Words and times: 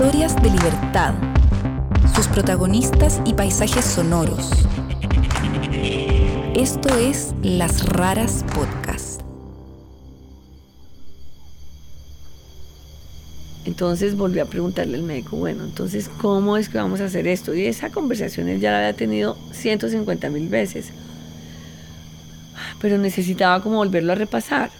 Historias 0.00 0.34
de 0.36 0.48
libertad. 0.48 1.12
Sus 2.14 2.26
protagonistas 2.28 3.20
y 3.26 3.34
paisajes 3.34 3.84
sonoros. 3.84 4.50
Esto 6.54 6.88
es 6.96 7.34
Las 7.42 7.84
Raras 7.84 8.42
Podcast. 8.54 9.20
Entonces 13.66 14.16
volví 14.16 14.38
a 14.38 14.46
preguntarle 14.46 14.96
al 14.96 15.02
médico, 15.02 15.36
bueno, 15.36 15.64
entonces, 15.64 16.08
¿cómo 16.18 16.56
es 16.56 16.70
que 16.70 16.78
vamos 16.78 17.02
a 17.02 17.04
hacer 17.04 17.28
esto? 17.28 17.54
Y 17.54 17.66
esa 17.66 17.90
conversación 17.90 18.48
él 18.48 18.58
ya 18.58 18.70
la 18.70 18.78
había 18.78 18.94
tenido 18.94 19.36
150 19.52 20.30
mil 20.30 20.48
veces, 20.48 20.92
pero 22.80 22.96
necesitaba 22.96 23.62
como 23.62 23.76
volverlo 23.76 24.12
a 24.12 24.16
repasar. 24.16 24.70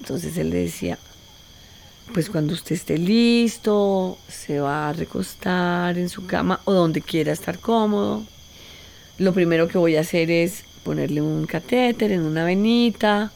Entonces 0.00 0.38
él 0.38 0.48
le 0.48 0.56
decía, 0.56 0.96
pues 2.12 2.28
cuando 2.28 2.54
usted 2.54 2.74
esté 2.74 2.98
listo, 2.98 4.18
se 4.28 4.60
va 4.60 4.88
a 4.88 4.92
recostar 4.92 5.96
en 5.96 6.08
su 6.08 6.26
cama 6.26 6.60
o 6.64 6.72
donde 6.72 7.00
quiera 7.00 7.32
estar 7.32 7.58
cómodo. 7.58 8.24
Lo 9.18 9.32
primero 9.32 9.68
que 9.68 9.78
voy 9.78 9.96
a 9.96 10.00
hacer 10.00 10.30
es 10.30 10.64
ponerle 10.82 11.22
un 11.22 11.46
catéter 11.46 12.10
en 12.10 12.22
una 12.22 12.44
venita 12.44 13.32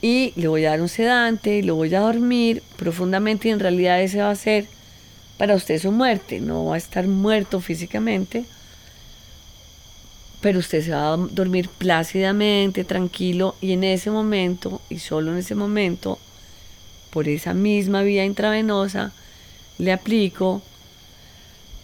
y 0.00 0.32
le 0.36 0.48
voy 0.48 0.64
a 0.64 0.70
dar 0.70 0.80
un 0.80 0.88
sedante 0.88 1.58
y 1.58 1.62
lo 1.62 1.74
voy 1.74 1.94
a 1.94 2.00
dormir 2.00 2.62
profundamente 2.76 3.48
y 3.48 3.50
en 3.50 3.60
realidad 3.60 4.00
ese 4.00 4.20
va 4.20 4.30
a 4.30 4.36
ser 4.36 4.66
para 5.36 5.54
usted 5.54 5.78
su 5.78 5.92
muerte, 5.92 6.40
no 6.40 6.66
va 6.66 6.76
a 6.76 6.78
estar 6.78 7.06
muerto 7.06 7.60
físicamente, 7.60 8.44
pero 10.40 10.60
usted 10.60 10.82
se 10.82 10.92
va 10.92 11.14
a 11.14 11.16
dormir 11.16 11.68
plácidamente, 11.68 12.84
tranquilo 12.84 13.54
y 13.60 13.72
en 13.72 13.84
ese 13.84 14.10
momento 14.10 14.80
y 14.88 14.98
solo 14.98 15.32
en 15.32 15.38
ese 15.38 15.54
momento 15.54 16.18
por 17.12 17.28
esa 17.28 17.54
misma 17.54 18.02
vía 18.02 18.24
intravenosa, 18.24 19.12
le 19.78 19.92
aplico 19.92 20.62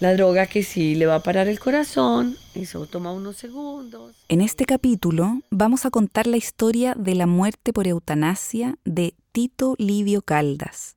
la 0.01 0.15
droga 0.15 0.47
que 0.47 0.63
sí 0.63 0.95
le 0.95 1.07
va 1.07 1.17
a 1.17 1.23
parar 1.23 1.49
el 1.49 1.59
corazón, 1.59 2.37
eso 2.55 2.87
toma 2.87 3.13
unos 3.13 3.37
segundos. 3.37 4.15
En 4.29 4.41
este 4.41 4.65
capítulo 4.65 5.41
vamos 5.51 5.85
a 5.87 5.91
contar 5.91 6.27
la 6.27 6.37
historia 6.37 6.95
de 6.95 7.15
la 7.15 7.27
muerte 7.27 7.73
por 7.73 7.87
eutanasia 7.87 8.79
de 8.85 9.15
Tito 9.33 9.75
Livio 9.79 10.23
Caldas. 10.23 10.97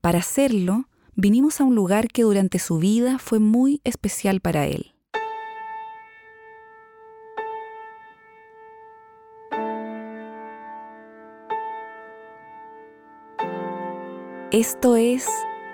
Para 0.00 0.20
hacerlo, 0.20 0.88
vinimos 1.14 1.60
a 1.60 1.64
un 1.64 1.74
lugar 1.74 2.08
que 2.08 2.22
durante 2.22 2.58
su 2.58 2.78
vida 2.78 3.18
fue 3.18 3.38
muy 3.38 3.80
especial 3.84 4.40
para 4.40 4.66
él. 4.66 4.91
Esto 14.52 14.96
es 14.96 15.26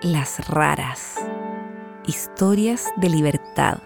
Las 0.03 0.47
Raras, 0.47 1.17
historias 2.07 2.85
de 2.95 3.09
libertad. 3.09 3.79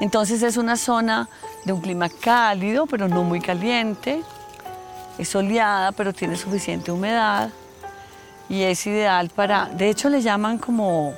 Entonces 0.00 0.42
es 0.42 0.56
una 0.56 0.78
zona 0.78 1.28
de 1.66 1.74
un 1.74 1.82
clima 1.82 2.08
cálido, 2.08 2.86
pero 2.86 3.06
no 3.06 3.22
muy 3.22 3.42
caliente. 3.42 4.22
Es 5.18 5.28
soleada, 5.28 5.92
pero 5.92 6.14
tiene 6.14 6.36
suficiente 6.36 6.90
humedad. 6.90 7.50
Y 8.48 8.62
es 8.62 8.86
ideal 8.86 9.28
para, 9.28 9.66
de 9.66 9.90
hecho 9.90 10.08
le 10.08 10.22
llaman 10.22 10.56
como, 10.56 11.12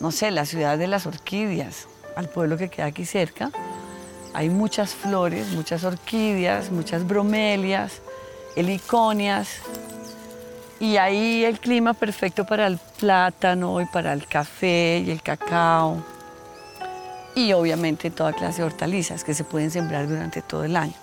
no 0.00 0.10
sé, 0.10 0.30
la 0.30 0.44
ciudad 0.44 0.76
de 0.76 0.86
las 0.86 1.06
orquídeas, 1.06 1.88
al 2.14 2.28
pueblo 2.28 2.58
que 2.58 2.68
queda 2.68 2.84
aquí 2.84 3.06
cerca. 3.06 3.52
Hay 4.34 4.50
muchas 4.50 4.94
flores, 4.94 5.48
muchas 5.52 5.82
orquídeas, 5.84 6.70
muchas 6.70 7.06
bromelias 7.06 8.02
heliconias. 8.58 9.48
Y 10.80 10.96
ahí 10.96 11.44
el 11.44 11.58
clima 11.58 11.94
perfecto 11.94 12.44
para 12.44 12.66
el 12.66 12.78
plátano 12.98 13.80
y 13.80 13.86
para 13.86 14.12
el 14.12 14.26
café 14.26 15.02
y 15.04 15.10
el 15.10 15.22
cacao. 15.22 16.02
Y 17.34 17.52
obviamente 17.52 18.10
toda 18.10 18.32
clase 18.32 18.62
de 18.62 18.66
hortalizas 18.66 19.24
que 19.24 19.34
se 19.34 19.44
pueden 19.44 19.70
sembrar 19.70 20.08
durante 20.08 20.42
todo 20.42 20.64
el 20.64 20.76
año. 20.76 20.94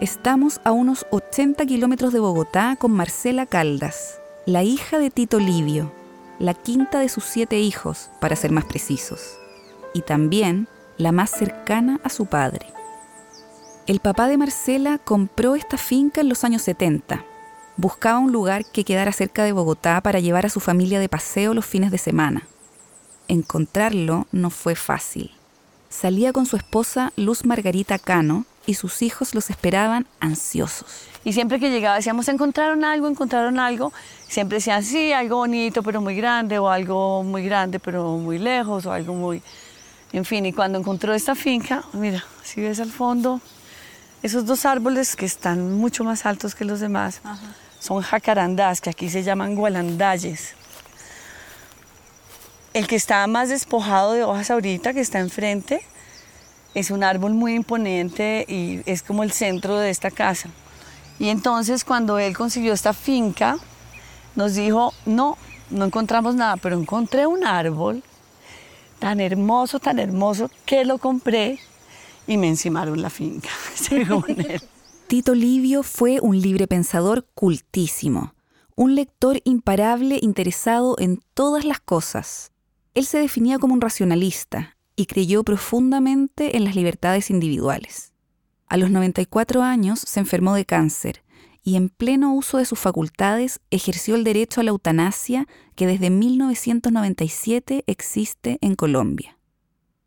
Estamos 0.00 0.60
a 0.64 0.72
unos 0.72 1.06
80 1.10 1.64
kilómetros 1.66 2.12
de 2.12 2.18
Bogotá 2.18 2.76
con 2.78 2.90
Marcela 2.90 3.46
Caldas, 3.46 4.18
la 4.46 4.62
hija 4.62 4.98
de 4.98 5.10
Tito 5.10 5.38
Livio, 5.38 5.92
la 6.38 6.54
quinta 6.54 6.98
de 6.98 7.08
sus 7.08 7.24
siete 7.24 7.60
hijos, 7.60 8.10
para 8.20 8.34
ser 8.34 8.50
más 8.50 8.64
precisos, 8.64 9.38
y 9.94 10.02
también 10.02 10.66
la 10.98 11.12
más 11.12 11.30
cercana 11.30 12.00
a 12.02 12.08
su 12.08 12.26
padre. 12.26 12.66
El 13.88 13.98
papá 13.98 14.28
de 14.28 14.38
Marcela 14.38 14.98
compró 14.98 15.56
esta 15.56 15.76
finca 15.76 16.20
en 16.20 16.28
los 16.28 16.44
años 16.44 16.62
70. 16.62 17.24
Buscaba 17.76 18.20
un 18.20 18.30
lugar 18.30 18.64
que 18.64 18.84
quedara 18.84 19.10
cerca 19.10 19.42
de 19.42 19.50
Bogotá 19.50 20.00
para 20.02 20.20
llevar 20.20 20.46
a 20.46 20.50
su 20.50 20.60
familia 20.60 21.00
de 21.00 21.08
paseo 21.08 21.52
los 21.52 21.66
fines 21.66 21.90
de 21.90 21.98
semana. 21.98 22.46
Encontrarlo 23.26 24.28
no 24.30 24.50
fue 24.50 24.76
fácil. 24.76 25.32
Salía 25.88 26.32
con 26.32 26.46
su 26.46 26.56
esposa 26.56 27.12
Luz 27.16 27.44
Margarita 27.44 27.98
Cano 27.98 28.44
y 28.66 28.74
sus 28.74 29.02
hijos 29.02 29.34
los 29.34 29.50
esperaban 29.50 30.06
ansiosos. 30.20 31.08
Y 31.24 31.32
siempre 31.32 31.58
que 31.58 31.70
llegaba 31.70 31.96
decíamos, 31.96 32.28
encontraron 32.28 32.84
algo, 32.84 33.08
encontraron 33.08 33.58
algo. 33.58 33.92
Siempre 34.28 34.58
decían, 34.58 34.84
sí, 34.84 35.12
algo 35.12 35.38
bonito 35.38 35.82
pero 35.82 36.00
muy 36.00 36.14
grande, 36.14 36.56
o 36.60 36.68
algo 36.68 37.24
muy 37.24 37.42
grande 37.42 37.80
pero 37.80 38.16
muy 38.16 38.38
lejos, 38.38 38.86
o 38.86 38.92
algo 38.92 39.14
muy... 39.14 39.42
En 40.12 40.24
fin, 40.24 40.46
y 40.46 40.52
cuando 40.52 40.78
encontró 40.78 41.14
esta 41.14 41.34
finca, 41.34 41.82
mira, 41.94 42.24
si 42.44 42.60
ves 42.60 42.78
al 42.78 42.90
fondo, 42.90 43.40
esos 44.22 44.46
dos 44.46 44.64
árboles 44.64 45.16
que 45.16 45.26
están 45.26 45.74
mucho 45.74 46.04
más 46.04 46.26
altos 46.26 46.54
que 46.54 46.64
los 46.64 46.80
demás 46.80 47.20
son 47.80 48.02
jacarandás, 48.02 48.80
que 48.80 48.90
aquí 48.90 49.10
se 49.10 49.22
llaman 49.22 49.56
gualandayes. 49.56 50.54
El 52.72 52.86
que 52.86 52.96
está 52.96 53.26
más 53.26 53.48
despojado 53.48 54.12
de 54.12 54.22
hojas 54.22 54.50
ahorita, 54.50 54.94
que 54.94 55.00
está 55.00 55.18
enfrente, 55.18 55.84
es 56.74 56.90
un 56.90 57.02
árbol 57.04 57.34
muy 57.34 57.54
imponente 57.54 58.46
y 58.48 58.80
es 58.86 59.02
como 59.02 59.24
el 59.24 59.32
centro 59.32 59.78
de 59.78 59.90
esta 59.90 60.10
casa. 60.10 60.48
Y 61.18 61.28
entonces 61.28 61.84
cuando 61.84 62.18
él 62.18 62.36
consiguió 62.36 62.72
esta 62.72 62.92
finca, 62.92 63.58
nos 64.36 64.54
dijo, 64.54 64.94
no, 65.04 65.36
no 65.70 65.84
encontramos 65.84 66.34
nada, 66.34 66.56
pero 66.56 66.78
encontré 66.78 67.26
un 67.26 67.44
árbol 67.44 68.02
tan 68.98 69.20
hermoso, 69.20 69.80
tan 69.80 69.98
hermoso, 69.98 70.48
que 70.64 70.84
lo 70.84 70.98
compré 70.98 71.58
y 72.26 72.36
me 72.38 72.48
encimaron 72.48 73.02
la 73.02 73.10
finca. 73.10 73.48
Tito 75.06 75.34
Livio 75.34 75.82
fue 75.82 76.20
un 76.20 76.40
librepensador 76.40 77.26
cultísimo, 77.34 78.34
un 78.76 78.94
lector 78.94 79.40
imparable 79.44 80.18
interesado 80.22 80.96
en 80.98 81.20
todas 81.34 81.64
las 81.64 81.80
cosas. 81.80 82.52
Él 82.94 83.04
se 83.04 83.18
definía 83.18 83.58
como 83.58 83.74
un 83.74 83.80
racionalista 83.80 84.76
y 84.96 85.06
creyó 85.06 85.44
profundamente 85.44 86.56
en 86.56 86.64
las 86.64 86.76
libertades 86.76 87.30
individuales. 87.30 88.12
A 88.68 88.78
los 88.78 88.90
94 88.90 89.62
años 89.62 90.00
se 90.00 90.20
enfermó 90.20 90.54
de 90.54 90.64
cáncer 90.64 91.22
y 91.62 91.76
en 91.76 91.90
pleno 91.90 92.34
uso 92.34 92.58
de 92.58 92.64
sus 92.64 92.78
facultades 92.78 93.60
ejerció 93.70 94.14
el 94.14 94.24
derecho 94.24 94.60
a 94.60 94.64
la 94.64 94.70
eutanasia 94.70 95.46
que 95.76 95.86
desde 95.86 96.10
1997 96.10 97.84
existe 97.86 98.58
en 98.60 98.74
Colombia. 98.74 99.38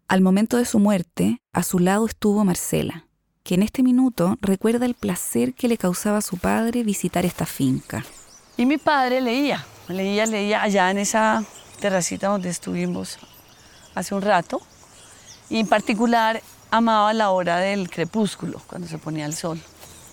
Al 0.08 0.22
momento 0.22 0.58
de 0.58 0.66
su 0.66 0.78
muerte, 0.78 1.42
a 1.52 1.64
su 1.64 1.80
lado 1.80 2.06
estuvo 2.06 2.46
Marcela, 2.46 3.08
que 3.44 3.56
en 3.56 3.64
este 3.64 3.82
minuto 3.82 4.38
recuerda 4.40 4.86
el 4.86 4.94
placer 4.94 5.56
que 5.56 5.68
le 5.68 5.80
causaba 5.80 6.20
a 6.20 6.22
su 6.22 6.38
padre 6.38 6.84
visitar 6.84 7.26
esta 7.26 7.48
finca. 7.48 8.06
Y 8.56 8.68
mi 8.68 8.78
padre 8.78 9.20
leía, 9.20 9.66
leía, 9.88 10.28
leía 10.28 10.62
allá 10.62 10.92
en 10.92 11.00
esa 11.00 11.44
terracita 11.80 12.28
donde 12.28 12.50
estuvimos 12.50 13.18
hace 13.96 14.14
un 14.14 14.22
rato. 14.22 14.62
Y 15.50 15.60
en 15.60 15.68
particular 15.68 16.40
amaba 16.70 17.12
la 17.14 17.32
hora 17.32 17.58
del 17.58 17.90
crepúsculo, 17.90 18.62
cuando 18.68 18.88
se 18.88 19.00
ponía 19.00 19.26
el 19.26 19.34
sol. 19.34 19.60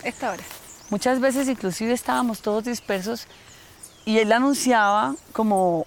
Esta 0.02 0.30
hora. 0.32 0.42
Muchas 0.88 1.20
veces 1.20 1.48
inclusive 1.48 1.92
estábamos 1.92 2.40
todos 2.40 2.64
dispersos 2.64 3.26
y 4.06 4.18
él 4.18 4.32
anunciaba 4.32 5.14
como 5.34 5.86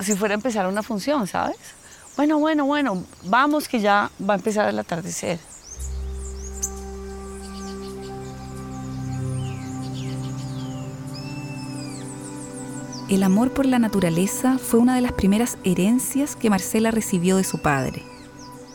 si 0.00 0.14
fuera 0.16 0.32
a 0.32 0.36
empezar 0.36 0.66
una 0.66 0.82
función, 0.82 1.26
¿sabes? 1.26 1.75
Bueno, 2.16 2.38
bueno, 2.38 2.64
bueno, 2.64 3.04
vamos 3.24 3.68
que 3.68 3.78
ya 3.78 4.10
va 4.18 4.34
a 4.34 4.36
empezar 4.38 4.70
el 4.70 4.78
atardecer. 4.78 5.38
El 13.10 13.22
amor 13.22 13.52
por 13.52 13.66
la 13.66 13.78
naturaleza 13.78 14.58
fue 14.58 14.80
una 14.80 14.94
de 14.94 15.02
las 15.02 15.12
primeras 15.12 15.58
herencias 15.62 16.36
que 16.36 16.48
Marcela 16.48 16.90
recibió 16.90 17.36
de 17.36 17.44
su 17.44 17.58
padre. 17.58 18.02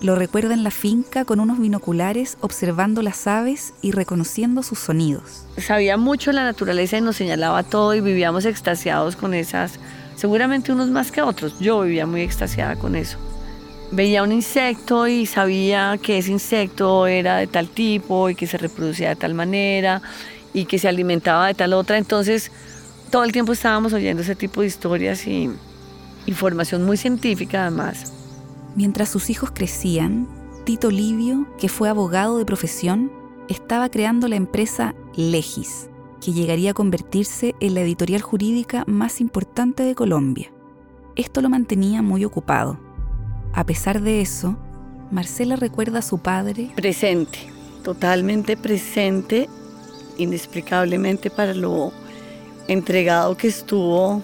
Lo 0.02 0.16
recuerda 0.16 0.54
en 0.54 0.64
la 0.64 0.72
finca 0.72 1.26
con 1.26 1.40
unos 1.40 1.60
binoculares 1.60 2.38
observando 2.42 3.02
las 3.02 3.26
aves 3.26 3.74
y 3.82 3.92
reconociendo 3.92 4.62
sus 4.62 4.78
sonidos. 4.78 5.48
Sabía 5.58 5.98
mucho 5.98 6.32
la 6.32 6.44
naturaleza 6.44 6.98
y 6.98 7.02
nos 7.02 7.16
señalaba 7.16 7.64
todo 7.64 7.96
y 7.96 8.02
vivíamos 8.02 8.46
extasiados 8.46 9.16
con 9.16 9.34
esas, 9.34 9.80
seguramente 10.16 10.72
unos 10.72 10.90
más 10.90 11.12
que 11.12 11.24
otros. 11.24 11.60
Yo 11.60 11.82
vivía 11.82 12.06
muy 12.06 12.22
extasiada 12.22 12.76
con 12.76 12.96
eso 12.96 13.18
veía 13.92 14.24
un 14.24 14.32
insecto 14.32 15.08
y 15.08 15.26
sabía 15.26 16.00
que 16.02 16.18
ese 16.18 16.32
insecto 16.32 17.08
era 17.08 17.38
de 17.38 17.48
tal 17.48 17.70
tipo 17.70 18.30
y 18.30 18.36
que 18.36 18.48
se 18.48 18.58
reproducía 18.58 19.10
de 19.10 19.16
tal 19.16 19.34
manera 19.34 20.02
y 20.54 20.66
que 20.66 20.80
se 20.80 20.88
alimentaba 20.88 21.48
de 21.48 21.54
tal 21.54 21.74
otra. 21.74 21.98
Entonces, 21.98 22.52
todo 23.10 23.24
el 23.24 23.32
tiempo 23.32 23.54
estábamos 23.54 23.94
oyendo 23.94 24.22
ese 24.22 24.36
tipo 24.36 24.62
de 24.62 24.68
historias 24.68 25.28
y 25.28 25.50
información 26.26 26.84
muy 26.84 26.98
científica 26.98 27.62
además. 27.62 28.14
Mientras 28.76 29.10
sus 29.10 29.30
hijos 29.30 29.52
crecían, 29.52 30.28
Tito 30.64 30.90
Livio, 30.90 31.48
que 31.60 31.68
fue 31.68 31.90
abogado 31.90 32.38
de 32.38 32.46
profesión, 32.46 33.12
estaba 33.50 33.90
creando 33.90 34.28
la 34.28 34.38
empresa 34.38 34.96
Legis, 35.16 35.90
que 36.22 36.32
llegaría 36.32 36.72
a 36.72 36.76
convertirse 36.76 37.56
en 37.60 37.74
la 37.74 37.82
editorial 37.82 38.22
jurídica 38.22 38.86
más 38.88 39.20
importante 39.20 39.84
de 39.84 39.96
Colombia. 39.96 40.52
Esto 41.18 41.42
lo 41.42 41.50
mantenía 41.50 42.02
muy 42.02 42.24
ocupado. 42.24 42.91
A 43.54 43.66
pesar 43.66 44.02
de 44.02 44.22
eso, 44.22 44.56
Marcela 45.12 45.58
recuerda 45.58 46.00
a 46.00 46.02
su 46.02 46.20
padre 46.20 46.72
presente, 46.76 47.40
totalmente 47.84 48.56
presente, 48.56 49.50
inexplicablemente 50.18 51.30
para 51.30 51.54
lo 51.54 51.92
entregado 52.68 53.36
que 53.36 53.48
estuvo 53.48 54.24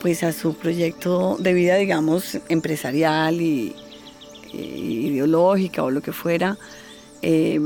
pues 0.00 0.22
a 0.22 0.32
su 0.32 0.54
proyecto 0.54 1.36
de 1.38 1.52
vida, 1.52 1.76
digamos, 1.76 2.38
empresarial 2.48 3.42
y, 3.42 3.76
ideológica 4.52 5.84
o 5.84 5.90
lo 5.90 6.00
que 6.00 6.12
fuera, 6.12 6.56
eh, 7.20 7.60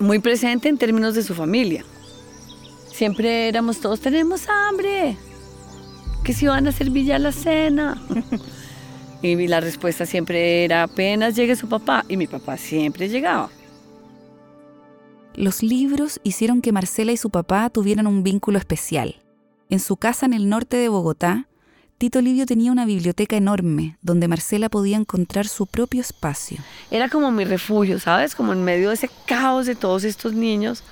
muy 0.00 0.18
presente 0.18 0.68
en 0.68 0.76
términos 0.76 1.14
de 1.14 1.22
su 1.22 1.34
familia. 1.34 1.84
Siempre 2.92 3.48
éramos 3.48 3.80
todos, 3.80 4.00
tenemos 4.00 4.48
hambre, 4.48 5.16
que 6.24 6.32
si 6.32 6.46
van 6.46 6.66
a 6.66 6.72
servir 6.72 7.06
ya 7.06 7.18
la 7.20 7.30
cena. 7.30 8.02
y 9.22 9.48
la 9.48 9.60
respuesta 9.60 10.06
siempre 10.06 10.64
era, 10.64 10.84
apenas 10.84 11.34
llegue 11.34 11.56
su 11.56 11.68
papá, 11.68 12.04
y 12.08 12.16
mi 12.16 12.26
papá 12.26 12.56
siempre 12.56 13.08
llegaba. 13.08 13.50
Los 15.34 15.62
libros 15.62 16.20
hicieron 16.24 16.62
que 16.62 16.72
Marcela 16.72 17.12
y 17.12 17.16
su 17.16 17.30
papá 17.30 17.70
tuvieran 17.70 18.06
un 18.06 18.22
vínculo 18.22 18.58
especial. 18.58 19.16
En 19.70 19.80
su 19.80 19.96
casa 19.96 20.26
en 20.26 20.32
el 20.32 20.48
norte 20.48 20.76
de 20.76 20.88
Bogotá, 20.88 21.46
Tito 21.98 22.20
Livio 22.20 22.46
tenía 22.46 22.70
una 22.70 22.86
biblioteca 22.86 23.36
enorme 23.36 23.98
donde 24.02 24.28
Marcela 24.28 24.68
podía 24.68 24.96
encontrar 24.96 25.48
su 25.48 25.66
propio 25.66 26.00
espacio. 26.00 26.58
Era 26.90 27.08
como 27.08 27.32
mi 27.32 27.44
refugio, 27.44 27.98
¿sabes? 27.98 28.36
Como 28.36 28.52
en 28.52 28.62
medio 28.62 28.88
de 28.88 28.94
ese 28.94 29.10
caos 29.26 29.66
de 29.66 29.74
todos 29.74 30.04
estos 30.04 30.32
niños. 30.32 30.84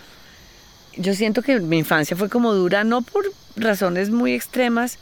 Yo 0.97 1.15
siento 1.15 1.43
que 1.43 1.61
mi 1.61 1.79
infancia 1.79 2.17
fue 2.17 2.29
como 2.29 2.55
dura, 2.55 2.83
no 2.83 3.03
por 3.03 3.25
razones 3.57 4.11
muy 4.11 4.33
extremas, 4.33 4.99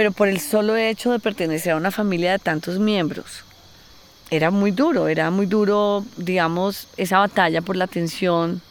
pero 0.00 0.12
por 0.12 0.28
el 0.28 0.40
solo 0.40 0.78
hecho 0.78 1.12
de 1.12 1.18
pertenecer 1.18 1.72
a 1.72 1.76
una 1.76 1.90
familia 1.90 2.32
de 2.32 2.38
tantos 2.38 2.78
miembros 2.78 3.44
era 4.30 4.50
muy 4.50 4.70
duro, 4.70 5.08
era 5.08 5.30
muy 5.30 5.44
duro, 5.44 6.06
digamos, 6.16 6.88
esa 6.96 7.18
batalla 7.18 7.60
por 7.60 7.76
la 7.76 7.84
atención, 7.84 8.62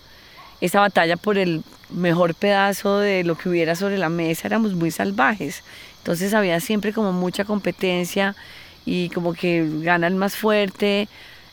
esa 0.60 0.80
batalla 0.80 1.18
por 1.18 1.38
el 1.38 1.62
mejor 1.92 2.34
pedazo 2.34 2.98
de 2.98 3.24
lo 3.24 3.38
que 3.38 3.48
hubiera 3.48 3.76
sobre 3.76 4.00
la 4.00 4.10
mesa, 4.10 4.48
éramos 4.48 4.74
muy 4.74 4.90
salvajes. 4.90 5.62
Entonces 6.00 6.34
había 6.34 6.60
siempre 6.62 6.94
como 6.94 7.12
mucha 7.12 7.46
competencia 7.46 8.36
y 8.84 9.10
como 9.10 9.36
que 9.36 9.70
gana 9.84 10.08
el 10.08 10.16
más 10.16 10.36
fuerte 10.36 11.08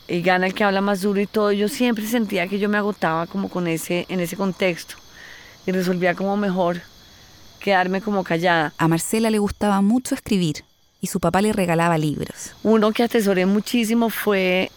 y 0.09 0.23
gana 0.23 0.47
el 0.47 0.55
que 0.55 0.65
habla 0.65 0.81
más 0.81 1.03
duro 1.03 1.21
y 1.21 1.27
todo. 1.27 1.53
Yo 1.53 1.69
siempre 1.69 2.07
sentía 2.07 2.49
que 2.49 2.59
yo 2.59 2.71
me 2.71 2.79
agotaba 2.79 3.27
como 3.27 3.51
con 3.51 3.67
ese, 3.67 4.07
en 4.09 4.21
ese 4.21 4.39
contexto 4.39 4.95
y 5.67 5.73
resolvía 5.73 6.15
como 6.15 6.35
mejor 6.39 6.81
quedarme 7.67 8.01
como 8.01 8.23
callada. 8.23 8.73
A 8.79 8.87
Marcela 8.87 9.29
le 9.29 9.41
gustaba 9.41 9.81
mucho 9.81 10.15
escribir 10.15 10.63
y 11.01 11.09
su 11.09 11.19
papá 11.19 11.43
le 11.43 11.53
regalaba 11.53 11.99
libros. 11.99 12.53
Uno 12.63 12.93
que 12.93 13.03
atesoré 13.03 13.45
muchísimo 13.45 14.09
fue 14.09 14.71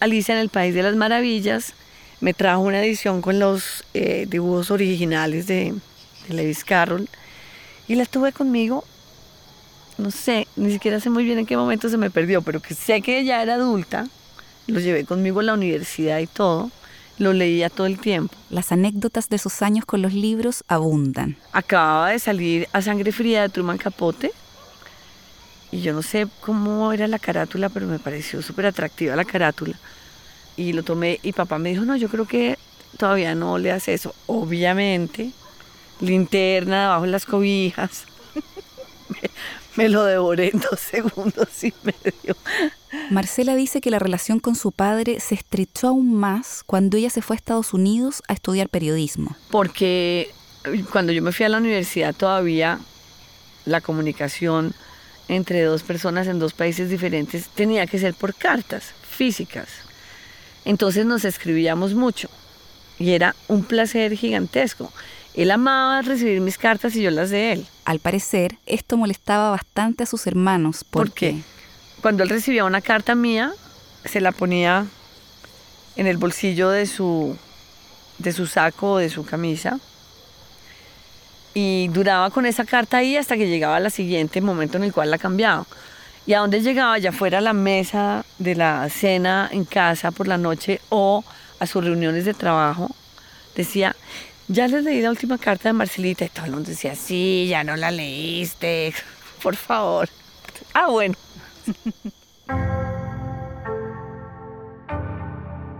Alicia 0.00 0.34
en 0.34 0.42
el 0.42 0.50
País 0.50 0.74
de 0.74 0.82
las 0.82 0.94
Maravillas. 0.96 1.72
Me 2.20 2.34
trajo 2.34 2.60
una 2.60 2.84
edición 2.84 3.22
con 3.22 3.38
los 3.38 3.84
eh, 3.94 4.26
dibujos 4.28 4.70
originales 4.70 5.46
de, 5.46 5.72
de 6.28 6.34
Lewis 6.34 6.62
Carroll 6.62 7.08
y 7.88 7.94
la 7.94 8.04
tuve 8.04 8.32
conmigo. 8.32 8.84
No 9.96 10.10
sé, 10.10 10.46
ni 10.56 10.70
siquiera 10.70 11.00
sé 11.00 11.08
muy 11.08 11.24
bien 11.24 11.38
en 11.38 11.46
qué 11.46 11.56
momento 11.56 11.88
se 11.88 11.96
me 11.96 12.10
perdió, 12.10 12.42
pero 12.42 12.60
que 12.60 12.74
sé 12.74 13.00
que 13.00 13.18
ella 13.18 13.42
era 13.42 13.54
adulta. 13.54 14.06
Lo 14.66 14.78
llevé 14.78 15.06
conmigo 15.06 15.40
a 15.40 15.44
la 15.44 15.54
universidad 15.54 16.18
y 16.18 16.26
todo. 16.26 16.70
Lo 17.18 17.32
leía 17.32 17.70
todo 17.70 17.86
el 17.86 17.98
tiempo. 17.98 18.34
Las 18.50 18.72
anécdotas 18.72 19.28
de 19.28 19.36
esos 19.36 19.62
años 19.62 19.84
con 19.84 20.02
los 20.02 20.12
libros 20.12 20.64
abundan. 20.68 21.36
Acababa 21.52 22.10
de 22.10 22.18
salir 22.18 22.68
a 22.72 22.82
Sangre 22.82 23.12
Fría 23.12 23.42
de 23.42 23.48
Truman 23.48 23.78
Capote 23.78 24.32
y 25.72 25.80
yo 25.80 25.92
no 25.92 26.02
sé 26.02 26.26
cómo 26.40 26.92
era 26.92 27.08
la 27.08 27.18
carátula, 27.18 27.68
pero 27.68 27.86
me 27.86 27.98
pareció 27.98 28.40
súper 28.42 28.66
atractiva 28.66 29.16
la 29.16 29.24
carátula. 29.24 29.78
Y 30.56 30.72
lo 30.72 30.82
tomé 30.82 31.20
y 31.22 31.32
papá 31.32 31.58
me 31.58 31.70
dijo, 31.70 31.84
no, 31.84 31.96
yo 31.96 32.08
creo 32.08 32.26
que 32.26 32.58
todavía 32.96 33.34
no 33.34 33.58
le 33.58 33.72
hace 33.72 33.94
eso. 33.94 34.14
Obviamente, 34.26 35.32
linterna 36.00 36.82
debajo 36.82 37.02
de 37.02 37.10
las 37.10 37.26
cobijas. 37.26 38.04
Me, 39.76 39.88
lo 39.88 40.04
devoré 40.04 40.50
en 40.52 40.60
dos 40.60 40.80
segundos 40.80 41.64
y 41.64 41.72
medio. 41.82 42.36
Marcela 43.10 43.54
dice 43.54 43.80
que 43.80 43.90
la 43.90 43.98
relación 43.98 44.40
con 44.40 44.56
su 44.56 44.72
padre 44.72 45.20
se 45.20 45.34
estrechó 45.34 45.88
aún 45.88 46.14
más 46.14 46.62
cuando 46.64 46.96
ella 46.96 47.10
se 47.10 47.22
fue 47.22 47.36
a 47.36 47.38
Estados 47.38 47.74
Unidos 47.74 48.22
a 48.28 48.32
estudiar 48.32 48.68
periodismo. 48.68 49.36
Porque 49.50 50.30
cuando 50.90 51.12
yo 51.12 51.22
me 51.22 51.32
fui 51.32 51.46
a 51.46 51.48
la 51.48 51.58
universidad 51.58 52.14
todavía 52.14 52.80
la 53.64 53.80
comunicación 53.80 54.74
entre 55.28 55.62
dos 55.62 55.82
personas 55.82 56.26
en 56.26 56.38
dos 56.38 56.52
países 56.52 56.88
diferentes 56.88 57.48
tenía 57.48 57.86
que 57.86 57.98
ser 57.98 58.14
por 58.14 58.34
cartas 58.34 58.92
físicas. 59.08 59.68
Entonces 60.64 61.04
nos 61.04 61.24
escribíamos 61.24 61.94
mucho 61.94 62.28
y 62.98 63.10
era 63.10 63.34
un 63.48 63.64
placer 63.64 64.16
gigantesco. 64.16 64.92
Él 65.36 65.50
amaba 65.50 66.02
recibir 66.02 66.40
mis 66.40 66.56
cartas 66.56 66.96
y 66.96 67.02
yo 67.02 67.10
las 67.10 67.30
de 67.30 67.52
él. 67.52 67.66
Al 67.84 67.98
parecer, 68.00 68.56
esto 68.64 68.96
molestaba 68.96 69.50
bastante 69.50 70.02
a 70.02 70.06
sus 70.06 70.26
hermanos. 70.26 70.82
¿Por 70.82 71.12
qué? 71.12 71.36
Cuando 72.00 72.22
él 72.22 72.30
recibía 72.30 72.64
una 72.64 72.80
carta 72.80 73.14
mía, 73.14 73.52
se 74.04 74.20
la 74.20 74.32
ponía 74.32 74.86
en 75.96 76.06
el 76.06 76.16
bolsillo 76.16 76.70
de 76.70 76.86
su, 76.86 77.36
de 78.18 78.32
su 78.32 78.46
saco 78.46 78.92
o 78.92 78.98
de 78.98 79.10
su 79.10 79.24
camisa 79.24 79.78
y 81.58 81.88
duraba 81.88 82.28
con 82.28 82.44
esa 82.44 82.66
carta 82.66 82.98
ahí 82.98 83.16
hasta 83.16 83.34
que 83.38 83.48
llegaba 83.48 83.80
la 83.80 83.88
siguiente 83.88 84.42
momento 84.42 84.76
en 84.76 84.84
el 84.84 84.92
cual 84.92 85.10
la 85.10 85.16
cambiaba. 85.16 85.64
Y 86.26 86.34
a 86.34 86.40
dónde 86.40 86.60
llegaba, 86.60 86.98
ya 86.98 87.12
fuera 87.12 87.38
a 87.38 87.40
la 87.40 87.54
mesa 87.54 88.26
de 88.38 88.56
la 88.56 88.86
cena 88.90 89.48
en 89.50 89.64
casa 89.64 90.10
por 90.10 90.28
la 90.28 90.36
noche 90.36 90.82
o 90.90 91.24
a 91.58 91.66
sus 91.66 91.82
reuniones 91.82 92.26
de 92.26 92.34
trabajo, 92.34 92.90
decía, 93.54 93.96
ya 94.48 94.68
les 94.68 94.84
leí 94.84 95.00
la 95.00 95.10
última 95.10 95.38
carta 95.38 95.68
de 95.68 95.72
Marcelita 95.72 96.24
y 96.24 96.28
todo 96.28 96.46
el 96.46 96.52
mundo 96.52 96.68
decía, 96.70 96.94
sí, 96.94 97.46
ya 97.48 97.64
no 97.64 97.76
la 97.76 97.90
leíste, 97.90 98.94
por 99.42 99.56
favor. 99.56 100.08
Ah, 100.72 100.88
bueno. 100.88 101.14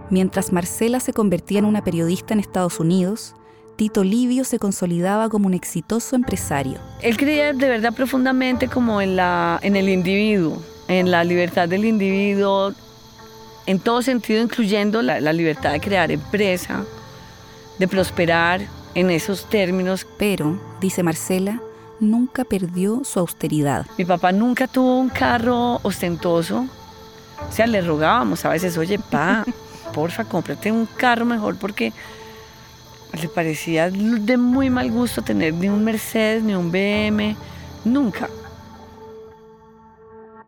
Mientras 0.09 0.53
Marcela 0.53 0.99
se 1.01 1.11
convertía 1.11 1.59
en 1.59 1.65
una 1.65 1.83
periodista 1.83 2.33
en 2.33 2.39
Estados 2.39 2.79
Unidos, 2.79 3.35
Tito 3.75 4.03
Livio 4.03 4.43
se 4.45 4.57
consolidaba 4.57 5.29
como 5.29 5.47
un 5.47 5.53
exitoso 5.53 6.15
empresario. 6.15 6.79
Él 7.01 7.17
creía 7.17 7.51
de 7.53 7.69
verdad 7.69 7.93
profundamente 7.93 8.69
como 8.69 9.01
en, 9.01 9.17
la, 9.17 9.59
en 9.61 9.75
el 9.75 9.89
individuo, 9.89 10.61
en 10.87 11.11
la 11.11 11.23
libertad 11.25 11.67
del 11.67 11.83
individuo, 11.85 12.73
en 13.65 13.79
todo 13.79 14.01
sentido, 14.01 14.41
incluyendo 14.41 15.01
la, 15.01 15.19
la 15.19 15.33
libertad 15.33 15.73
de 15.73 15.81
crear 15.81 16.09
empresa, 16.09 16.85
de 17.79 17.87
prosperar 17.87 18.61
en 18.95 19.11
esos 19.11 19.49
términos. 19.49 20.07
Pero, 20.17 20.59
dice 20.81 21.03
Marcela, 21.03 21.61
nunca 21.99 22.43
perdió 22.43 23.03
su 23.03 23.19
austeridad. 23.19 23.85
Mi 23.97 24.05
papá 24.05 24.31
nunca 24.31 24.67
tuvo 24.67 24.99
un 24.99 25.09
carro 25.09 25.79
ostentoso. 25.83 26.67
O 27.47 27.51
sea, 27.51 27.67
le 27.67 27.81
rogábamos 27.81 28.43
a 28.45 28.49
veces, 28.49 28.77
oye, 28.77 28.99
pa, 28.99 29.45
porfa, 29.93 30.25
cómprate 30.25 30.71
un 30.71 30.85
carro 30.85 31.25
mejor 31.25 31.57
porque 31.57 31.93
le 33.21 33.29
parecía 33.29 33.89
de 33.89 34.37
muy 34.37 34.69
mal 34.69 34.91
gusto 34.91 35.21
tener 35.21 35.53
ni 35.53 35.69
un 35.69 35.83
Mercedes 35.83 36.43
ni 36.43 36.55
un 36.55 36.71
BM, 36.71 37.35
nunca. 37.85 38.29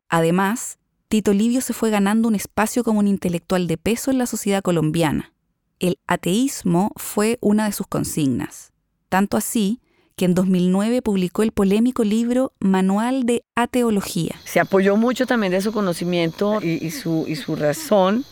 Además, 0.10 0.78
Tito 1.08 1.34
Livio 1.34 1.62
se 1.62 1.74
fue 1.74 1.90
ganando 1.90 2.28
un 2.28 2.36
espacio 2.36 2.84
como 2.84 3.00
un 3.00 3.08
intelectual 3.08 3.68
de 3.68 3.78
peso 3.78 4.12
en 4.12 4.18
la 4.18 4.26
sociedad 4.26 4.62
colombiana. 4.62 5.32
El 5.80 5.98
ateísmo 6.08 6.92
fue 6.98 7.38
una 7.42 7.66
de 7.66 7.72
sus 7.72 7.88
consignas, 7.88 8.74
tanto 9.08 9.38
así 9.38 9.82
que 10.18 10.26
en 10.26 10.34
2009 10.34 11.02
publicó 11.02 11.44
el 11.44 11.54
polémico 11.54 12.04
libro 12.04 12.52
Manual 12.60 13.26
de 13.26 13.46
Ateología. 13.56 14.36
Se 14.44 14.60
apoyó 14.60 14.98
mucho 14.98 15.26
también 15.26 15.54
de 15.54 15.62
su 15.62 15.72
conocimiento 15.72 16.62
y, 16.62 16.92
su, 16.92 17.24
y 17.26 17.36
razón 17.56 18.26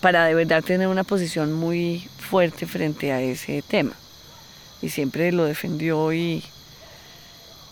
para 0.00 0.24
de 0.24 0.34
verdad 0.34 0.64
tener 0.64 0.88
una 0.88 1.04
posición 1.04 1.52
muy 1.52 2.08
fuerte 2.18 2.66
frente 2.66 3.12
a 3.12 3.20
ese 3.20 3.62
tema. 3.62 3.92
Y 4.82 4.88
siempre 4.88 5.30
lo 5.30 5.44
defendió 5.44 6.12
y, 6.12 6.42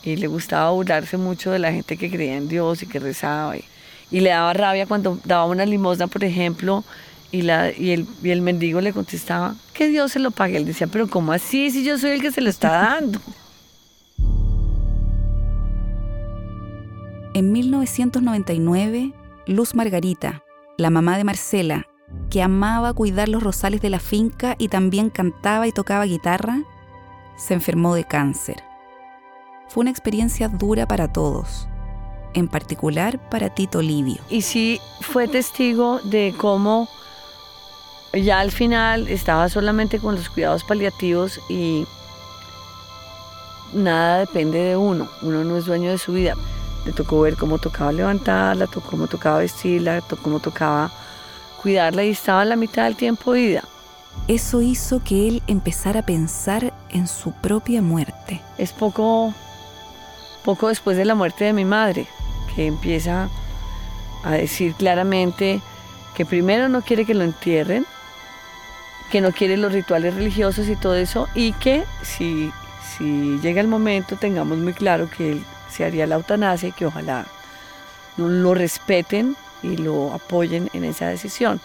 y 0.05 0.15
le 0.15 0.29
gustaba 0.29 0.71
burlarse 0.71 1.17
mucho 1.17 1.51
de 1.51 1.59
la 1.59 1.73
gente 1.73 1.97
que 1.97 2.09
creía 2.09 2.37
en 2.37 2.47
Dios 2.49 2.85
y 2.85 2.87
que 2.87 3.01
rezaba. 3.01 3.57
Y, 3.57 3.65
le 4.21 4.31
daba 4.31 4.53
rabia 4.53 4.87
cuando 4.87 5.19
daba 5.25 5.47
una 5.47 5.67
limosna, 5.67 6.07
por 6.07 6.23
ejemplo, 6.23 6.85
Y, 7.33 7.43
la, 7.43 7.73
y, 7.73 7.91
el, 7.91 8.07
y 8.23 8.31
el 8.31 8.41
mendigo 8.41 8.81
le 8.81 8.93
contestaba, 8.93 9.57
que 9.73 9.89
Dios 9.89 10.13
se 10.13 10.19
lo 10.19 10.31
pague. 10.31 10.57
Él 10.57 10.65
decía, 10.65 10.87
pero 10.87 11.09
¿cómo 11.09 11.33
así 11.33 11.71
si 11.71 11.85
yo 11.85 11.99
soy 11.99 12.11
el 12.13 12.23
que 12.23 12.33
se 12.33 12.41
lo 12.41 12.51
está 12.51 12.71
dando? 12.71 13.21
En 17.35 17.53
1999, 17.53 19.13
Luz 19.47 19.75
Margarita, 19.75 20.43
la 20.79 20.89
mamá 20.89 21.19
de 21.19 21.25
Marcela, 21.25 21.87
que 22.31 22.43
amaba 22.43 22.95
cuidar 22.95 23.29
los 23.29 23.43
rosales 23.43 23.83
de 23.83 23.91
la 23.91 23.99
finca 23.99 24.55
y 24.59 24.69
también 24.69 25.11
cantaba 25.11 25.67
y 25.67 25.73
tocaba 25.73 26.07
guitarra, 26.07 26.63
se 27.37 27.55
enfermó 27.55 27.95
de 27.95 28.05
cáncer. 28.05 28.63
Fue 29.69 29.83
una 29.83 29.91
experiencia 29.91 30.49
dura 30.49 30.87
para 30.89 31.13
todos, 31.13 31.69
en 32.35 32.49
particular 32.49 33.29
para 33.29 33.55
Tito 33.55 33.83
Livio. 33.83 34.19
Y 34.31 34.43
sí 34.43 34.81
fue 35.01 35.29
testigo 35.29 36.01
de 36.01 36.35
cómo 36.39 36.89
ya 38.13 38.41
al 38.41 38.51
final 38.51 39.09
estaba 39.09 39.49
solamente 39.49 39.99
con 39.99 40.15
los 40.15 40.29
cuidados 40.29 40.65
paliativos 40.65 41.41
y 41.49 41.87
nada 43.73 44.21
depende 44.21 44.59
de 44.59 44.77
uno, 44.77 45.09
uno 45.23 45.45
no 45.45 45.57
es 45.57 45.67
dueño 45.67 45.91
de 45.91 45.99
su 45.99 46.13
vida. 46.13 46.35
Le 46.85 46.93
tocó 46.93 47.21
ver 47.21 47.37
cómo 47.37 47.59
tocaba 47.59 47.93
levantarla, 47.93 48.69
cómo 48.69 49.07
tocaba 49.07 49.39
vestirla, 49.39 50.01
cómo 50.23 50.41
tocaba 50.41 50.91
cuidarla 51.61 52.05
y 52.05 52.11
estaba 52.11 52.43
en 52.43 52.51
la 52.51 52.57
mitad 52.57 52.85
del 52.85 52.97
tiempo 52.97 53.33
de 53.33 53.41
vida. 53.41 53.65
Eso 54.29 54.61
hizo 54.61 55.03
que 55.03 55.29
él 55.29 55.43
empezara 55.47 56.01
a 56.01 56.07
pensar 56.07 56.73
en 56.91 57.07
su 57.07 57.33
propia 57.33 57.83
muerte. 57.83 58.41
Es 58.57 58.73
poco, 58.73 59.35
poco 60.45 60.69
después 60.69 60.97
de 60.97 61.05
la 61.05 61.15
muerte 61.15 61.45
de 61.45 61.53
mi 61.53 61.65
madre 61.65 62.07
que 62.55 62.67
empieza 62.67 63.29
a 64.25 64.31
decir 64.33 64.75
claramente 64.75 65.61
que 66.17 66.25
primero 66.25 66.69
no 66.69 66.83
quiere 66.83 67.05
que 67.05 67.15
lo 67.15 67.25
entierren, 67.25 67.87
que 69.11 69.21
no 69.21 69.33
quiere 69.33 69.57
los 69.57 69.73
rituales 69.73 70.15
religiosos 70.15 70.69
y 70.69 70.77
todo 70.77 70.97
eso, 70.97 71.29
y 71.35 71.53
que 71.53 71.85
si, 72.03 72.51
si 72.97 73.39
llega 73.41 73.61
el 73.61 73.69
momento 73.69 74.17
tengamos 74.17 74.59
muy 74.59 74.73
claro 74.73 75.09
que 75.11 75.39
se 75.71 75.85
haría 75.85 76.07
la 76.07 76.17
eutanasia 76.17 76.71
y 76.71 76.73
que 76.73 76.87
ojalá 76.87 77.27
lo 78.17 78.55
respeten 78.55 79.37
y 79.63 79.77
lo 79.77 80.13
apoyen 80.13 80.69
en 80.73 80.85
esa 80.85 81.07
decisión. 81.09 81.61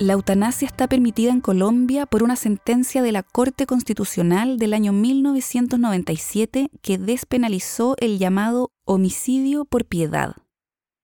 La 0.00 0.14
eutanasia 0.14 0.64
está 0.64 0.88
permitida 0.88 1.30
en 1.30 1.42
Colombia 1.42 2.06
por 2.06 2.22
una 2.22 2.34
sentencia 2.34 3.02
de 3.02 3.12
la 3.12 3.22
Corte 3.22 3.66
Constitucional 3.66 4.56
del 4.58 4.72
año 4.72 4.94
1997 4.94 6.70
que 6.80 6.96
despenalizó 6.96 7.96
el 8.00 8.18
llamado 8.18 8.72
homicidio 8.86 9.66
por 9.66 9.84
piedad. 9.84 10.36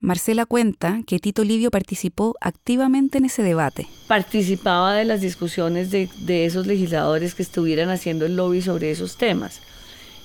Marcela 0.07 0.47
cuenta 0.47 1.01
que 1.05 1.19
Tito 1.19 1.43
Livio 1.43 1.73
participó 1.73 2.37
activamente 2.41 3.19
en 3.19 3.25
ese 3.25 3.43
debate. 3.43 3.89
Participaba 4.07 4.95
de 4.95 5.05
las 5.05 5.21
discusiones 5.21 5.91
de, 5.91 6.45
esos 6.45 6.69
legisladores 6.69 7.35
que 7.35 7.43
estuvieran 7.43 7.91
haciendo 7.91 8.25
el 8.25 8.37
lobby 8.37 8.63
sobre 8.63 8.93
esos 8.93 9.17
temas 9.17 9.61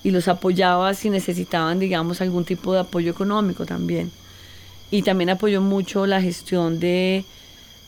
y 0.04 0.12
los 0.12 0.28
apoyaba 0.28 0.94
si 0.94 1.10
necesitaban, 1.10 1.80
digamos, 1.80 2.22
algún 2.22 2.46
tipo 2.46 2.74
de 2.74 2.82
apoyo 2.82 3.10
económico 3.10 3.66
también. 3.66 4.12
Y 4.92 5.02
también 5.02 5.32
apoyó 5.32 5.62
mucho 5.62 6.06
la 6.06 6.22
gestión 6.22 6.80
de, 6.80 7.26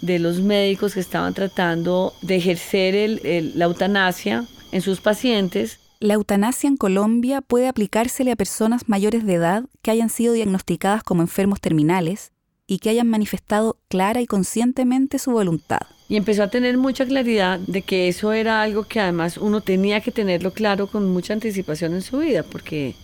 los 0.01 0.39
médicos 0.39 0.95
que 0.95 0.99
estaban 0.99 1.35
tratando 1.35 2.15
de 2.23 2.37
ejercer 2.37 3.21
la 3.53 3.65
eutanasia 3.65 4.45
en 4.71 4.81
sus 4.81 4.99
pacientes. 4.99 5.77
La 6.03 6.15
eutanasia 6.15 6.67
en 6.67 6.75
Colombia 6.75 7.39
puede 7.39 7.69
aplicársele 7.69 8.33
a 8.33 8.35
personas 8.35 8.89
mayores 8.89 9.25
de 9.25 9.35
edad 9.35 9.63
que 9.81 9.89
hayan 9.89 10.09
sido 10.09 10.33
diagnosticadas 10.33 11.01
como 11.01 11.21
enfermos 11.21 11.61
terminales 11.61 12.33
y 12.67 12.79
que 12.79 12.89
hayan 12.89 13.07
manifestado 13.07 13.77
clara 13.87 14.19
y 14.19 14.27
conscientemente 14.27 15.17
su 15.17 15.31
voluntad. 15.31 15.79
Y 16.09 16.17
empezó 16.17 16.43
a 16.43 16.49
tener 16.49 16.77
mucha 16.77 17.05
claridad 17.05 17.57
de 17.57 17.83
que 17.83 18.09
eso 18.09 18.33
era 18.33 18.61
algo 18.61 18.83
que 18.83 18.99
además 18.99 19.37
uno 19.37 19.61
tenía 19.61 20.01
que 20.01 20.11
tenerlo 20.11 20.51
claro 20.51 20.87
con 20.87 21.09
mucha 21.09 21.31
anticipación 21.31 21.93
en 21.93 22.01
su 22.01 22.17
vida, 22.17 22.43
porque 22.43 22.95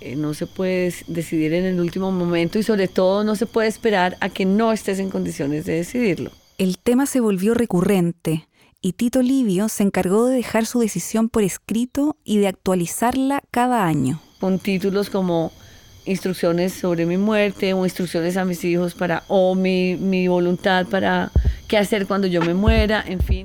eh, 0.00 0.16
no 0.16 0.34
se 0.34 0.48
puede 0.48 0.92
decidir 1.06 1.54
en 1.54 1.64
el 1.64 1.78
último 1.78 2.10
momento 2.10 2.58
y 2.58 2.64
sobre 2.64 2.88
todo 2.88 3.22
no 3.22 3.36
se 3.36 3.46
puede 3.46 3.68
esperar 3.68 4.16
a 4.18 4.30
que 4.30 4.44
no 4.44 4.72
estés 4.72 4.98
en 4.98 5.10
condiciones 5.10 5.64
de 5.64 5.74
decidirlo. 5.74 6.32
El 6.58 6.76
tema 6.78 7.06
se 7.06 7.20
volvió 7.20 7.54
recurrente 7.54 8.48
y 8.82 8.94
Tito 8.94 9.20
Livio 9.22 9.68
se 9.68 9.82
encargó 9.82 10.26
de 10.26 10.36
dejar 10.36 10.64
su 10.64 10.80
decisión 10.80 11.28
por 11.28 11.42
escrito 11.42 12.16
y 12.24 12.38
de 12.38 12.48
actualizarla 12.48 13.42
cada 13.50 13.84
año. 13.84 14.20
Con 14.40 14.58
títulos 14.58 15.10
como 15.10 15.52
instrucciones 16.06 16.72
sobre 16.72 17.04
mi 17.04 17.18
muerte 17.18 17.74
o 17.74 17.84
instrucciones 17.84 18.36
a 18.38 18.44
mis 18.44 18.64
hijos 18.64 18.94
para 18.94 19.22
o 19.28 19.54
mi, 19.54 19.96
mi 19.96 20.28
voluntad 20.28 20.86
para 20.86 21.30
qué 21.68 21.76
hacer 21.76 22.06
cuando 22.06 22.26
yo 22.26 22.40
me 22.40 22.54
muera, 22.54 23.04
en 23.06 23.20
fin. 23.20 23.44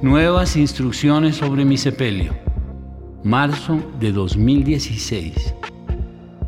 Nuevas 0.00 0.56
instrucciones 0.56 1.36
sobre 1.36 1.66
mi 1.66 1.76
sepelio. 1.76 2.34
Marzo 3.22 3.78
de 4.00 4.12
2016. 4.12 5.54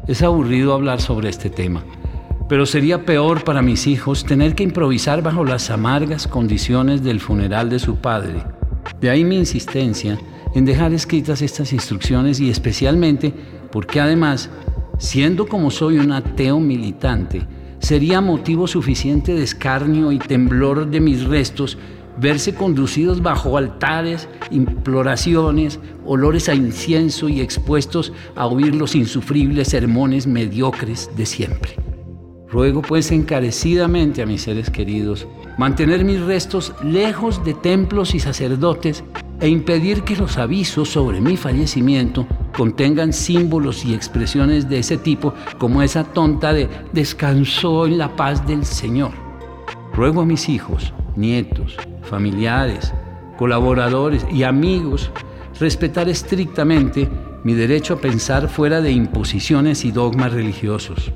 Es 0.08 0.22
aburrido 0.22 0.72
hablar 0.72 1.02
sobre 1.02 1.28
este 1.28 1.50
tema, 1.50 1.84
pero 2.48 2.66
sería 2.66 3.04
peor 3.04 3.44
para 3.44 3.62
mis 3.62 3.86
hijos 3.86 4.24
tener 4.24 4.54
que 4.54 4.62
improvisar 4.62 5.22
bajo 5.22 5.44
las 5.44 5.70
amargas 5.70 6.26
condiciones 6.26 7.02
del 7.02 7.20
funeral 7.20 7.70
de 7.70 7.78
su 7.78 7.96
padre. 7.96 8.44
De 9.00 9.10
ahí 9.10 9.24
mi 9.24 9.36
insistencia 9.36 10.18
en 10.54 10.64
dejar 10.64 10.92
escritas 10.92 11.42
estas 11.42 11.72
instrucciones 11.72 12.40
y 12.40 12.50
especialmente 12.50 13.32
porque 13.70 14.00
además, 14.00 14.50
siendo 14.98 15.46
como 15.46 15.70
soy 15.70 15.98
un 15.98 16.12
ateo 16.12 16.60
militante, 16.60 17.46
sería 17.78 18.20
motivo 18.20 18.66
suficiente 18.66 19.34
de 19.34 19.42
escarnio 19.42 20.12
y 20.12 20.18
temblor 20.18 20.88
de 20.88 21.00
mis 21.00 21.24
restos 21.24 21.78
verse 22.18 22.54
conducidos 22.54 23.22
bajo 23.22 23.56
altares, 23.56 24.28
imploraciones, 24.50 25.80
olores 26.04 26.48
a 26.48 26.54
incienso 26.54 27.28
y 27.28 27.40
expuestos 27.40 28.12
a 28.36 28.46
oír 28.46 28.74
los 28.74 28.94
insufribles 28.94 29.68
sermones 29.68 30.26
mediocres 30.26 31.10
de 31.16 31.26
siempre. 31.26 31.91
Ruego 32.52 32.82
pues 32.82 33.10
encarecidamente 33.10 34.20
a 34.20 34.26
mis 34.26 34.42
seres 34.42 34.68
queridos 34.68 35.26
mantener 35.56 36.04
mis 36.04 36.20
restos 36.20 36.74
lejos 36.84 37.42
de 37.44 37.54
templos 37.54 38.14
y 38.14 38.20
sacerdotes 38.20 39.02
e 39.40 39.48
impedir 39.48 40.02
que 40.02 40.16
los 40.16 40.36
avisos 40.36 40.90
sobre 40.90 41.20
mi 41.22 41.38
fallecimiento 41.38 42.26
contengan 42.56 43.14
símbolos 43.14 43.86
y 43.86 43.94
expresiones 43.94 44.68
de 44.68 44.80
ese 44.80 44.98
tipo 44.98 45.32
como 45.58 45.82
esa 45.82 46.04
tonta 46.04 46.52
de 46.52 46.68
descansó 46.92 47.86
en 47.86 47.96
la 47.96 48.14
paz 48.14 48.46
del 48.46 48.66
Señor. 48.66 49.12
Ruego 49.94 50.20
a 50.20 50.26
mis 50.26 50.50
hijos, 50.50 50.92
nietos, 51.16 51.76
familiares, 52.02 52.92
colaboradores 53.38 54.26
y 54.30 54.42
amigos 54.42 55.10
respetar 55.58 56.08
estrictamente 56.10 57.08
mi 57.44 57.54
derecho 57.54 57.94
a 57.94 58.00
pensar 58.00 58.48
fuera 58.48 58.82
de 58.82 58.92
imposiciones 58.92 59.84
y 59.84 59.90
dogmas 59.90 60.32
religiosos. 60.32 61.12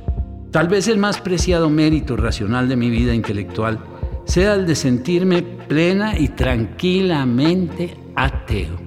Tal 0.56 0.68
vez 0.68 0.88
el 0.88 0.96
más 0.96 1.20
preciado 1.20 1.68
mérito 1.68 2.16
racional 2.16 2.66
de 2.66 2.76
mi 2.76 2.88
vida 2.88 3.12
intelectual 3.12 3.78
sea 4.24 4.54
el 4.54 4.66
de 4.66 4.74
sentirme 4.74 5.42
plena 5.42 6.18
y 6.18 6.28
tranquilamente 6.28 7.98
ateo. 8.14 8.78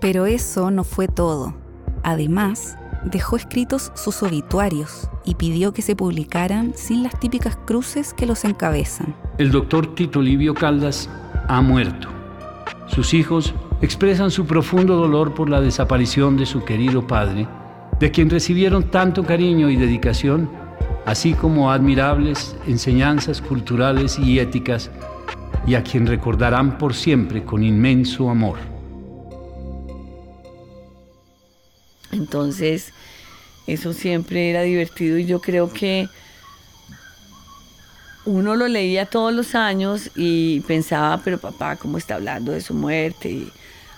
Pero 0.00 0.24
eso 0.24 0.70
no 0.70 0.82
fue 0.82 1.06
todo. 1.06 1.52
Además, 2.02 2.78
dejó 3.04 3.36
escritos 3.36 3.92
sus 3.94 4.22
obituarios 4.22 5.10
y 5.26 5.34
pidió 5.34 5.74
que 5.74 5.82
se 5.82 5.94
publicaran 5.94 6.72
sin 6.74 7.02
las 7.02 7.20
típicas 7.20 7.58
cruces 7.66 8.14
que 8.14 8.24
los 8.24 8.42
encabezan. 8.46 9.14
El 9.36 9.50
doctor 9.50 9.94
Tito 9.94 10.22
Livio 10.22 10.54
Caldas 10.54 11.10
ha 11.48 11.60
muerto. 11.60 12.08
Sus 12.86 13.12
hijos 13.12 13.52
expresan 13.82 14.30
su 14.30 14.46
profundo 14.46 14.96
dolor 14.96 15.34
por 15.34 15.50
la 15.50 15.60
desaparición 15.60 16.38
de 16.38 16.46
su 16.46 16.64
querido 16.64 17.06
padre, 17.06 17.46
de 18.00 18.10
quien 18.10 18.30
recibieron 18.30 18.84
tanto 18.84 19.22
cariño 19.22 19.68
y 19.68 19.76
dedicación, 19.76 20.63
así 21.06 21.34
como 21.34 21.70
admirables 21.70 22.56
enseñanzas 22.66 23.40
culturales 23.40 24.18
y 24.18 24.38
éticas 24.38 24.90
y 25.66 25.74
a 25.74 25.82
quien 25.82 26.06
recordarán 26.06 26.78
por 26.78 26.94
siempre 26.94 27.44
con 27.44 27.62
inmenso 27.62 28.30
amor. 28.30 28.58
Entonces, 32.12 32.92
eso 33.66 33.92
siempre 33.92 34.50
era 34.50 34.62
divertido 34.62 35.18
y 35.18 35.26
yo 35.26 35.40
creo 35.40 35.72
que 35.72 36.08
uno 38.26 38.56
lo 38.56 38.68
leía 38.68 39.06
todos 39.06 39.32
los 39.32 39.54
años 39.54 40.10
y 40.14 40.60
pensaba, 40.60 41.20
pero 41.22 41.38
papá, 41.38 41.76
¿cómo 41.76 41.98
está 41.98 42.14
hablando 42.14 42.52
de 42.52 42.60
su 42.60 42.72
muerte? 42.72 43.30
Y 43.30 43.52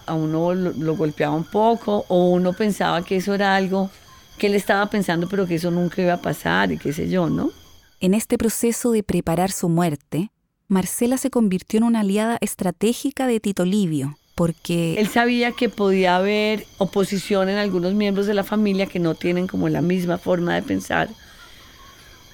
a 0.07 0.15
uno 0.15 0.55
lo, 0.55 0.73
lo, 0.73 0.97
golpeaba 0.97 1.35
un 1.35 1.45
poco 1.45 2.05
o 2.09 2.31
uno 2.31 2.53
pensaba 2.53 3.05
que 3.05 3.17
eso 3.17 3.35
era 3.35 3.55
algo 3.55 3.91
que 4.39 4.47
él 4.49 4.55
estaba 4.55 4.87
pensando, 4.91 5.29
pero 5.29 5.47
que 5.47 5.57
eso 5.57 5.71
nunca 5.71 6.03
iba 6.03 6.15
a 6.15 6.23
pasar 6.23 6.73
y 6.73 6.79
qué 6.79 6.93
sé 6.93 7.09
yo, 7.09 7.29
¿no? 7.29 7.51
En 8.01 8.15
este 8.15 8.39
proceso 8.39 8.93
de 8.93 9.03
preparar 9.03 9.51
su 9.51 9.69
muerte, 9.69 10.31
Marcela 10.69 11.17
se 11.17 11.31
convirtió 11.31 11.79
en 11.79 11.85
una 11.85 12.01
aliada 12.01 12.39
estratégica 12.41 13.27
de 13.27 13.41
Tito 13.41 13.65
Livio, 13.65 14.19
porque... 14.35 14.99
Él 14.99 15.09
sabía 15.09 15.53
que 15.53 15.69
podía 15.69 16.17
haber 16.17 16.67
oposición 16.79 17.49
en 17.49 17.57
algunos 17.57 17.95
miembros 17.95 18.27
de 18.27 18.35
la 18.35 18.45
familia 18.45 18.87
que 18.87 18.99
no 18.99 19.15
tienen 19.15 19.47
como 19.47 19.69
la 19.69 19.81
misma 19.81 20.19
forma 20.19 20.55
de 20.55 20.63
pensar 20.63 21.09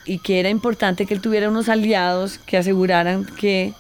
y 0.05 0.19
que 0.19 0.41
era 0.41 0.49
importante 0.49 1.07
que 1.07 1.15
él 1.15 1.21
tuviera 1.21 1.49
unos 1.49 1.69
aliados 1.69 2.39
que 2.39 2.57
aseguraran 2.57 3.25
que 3.25 3.73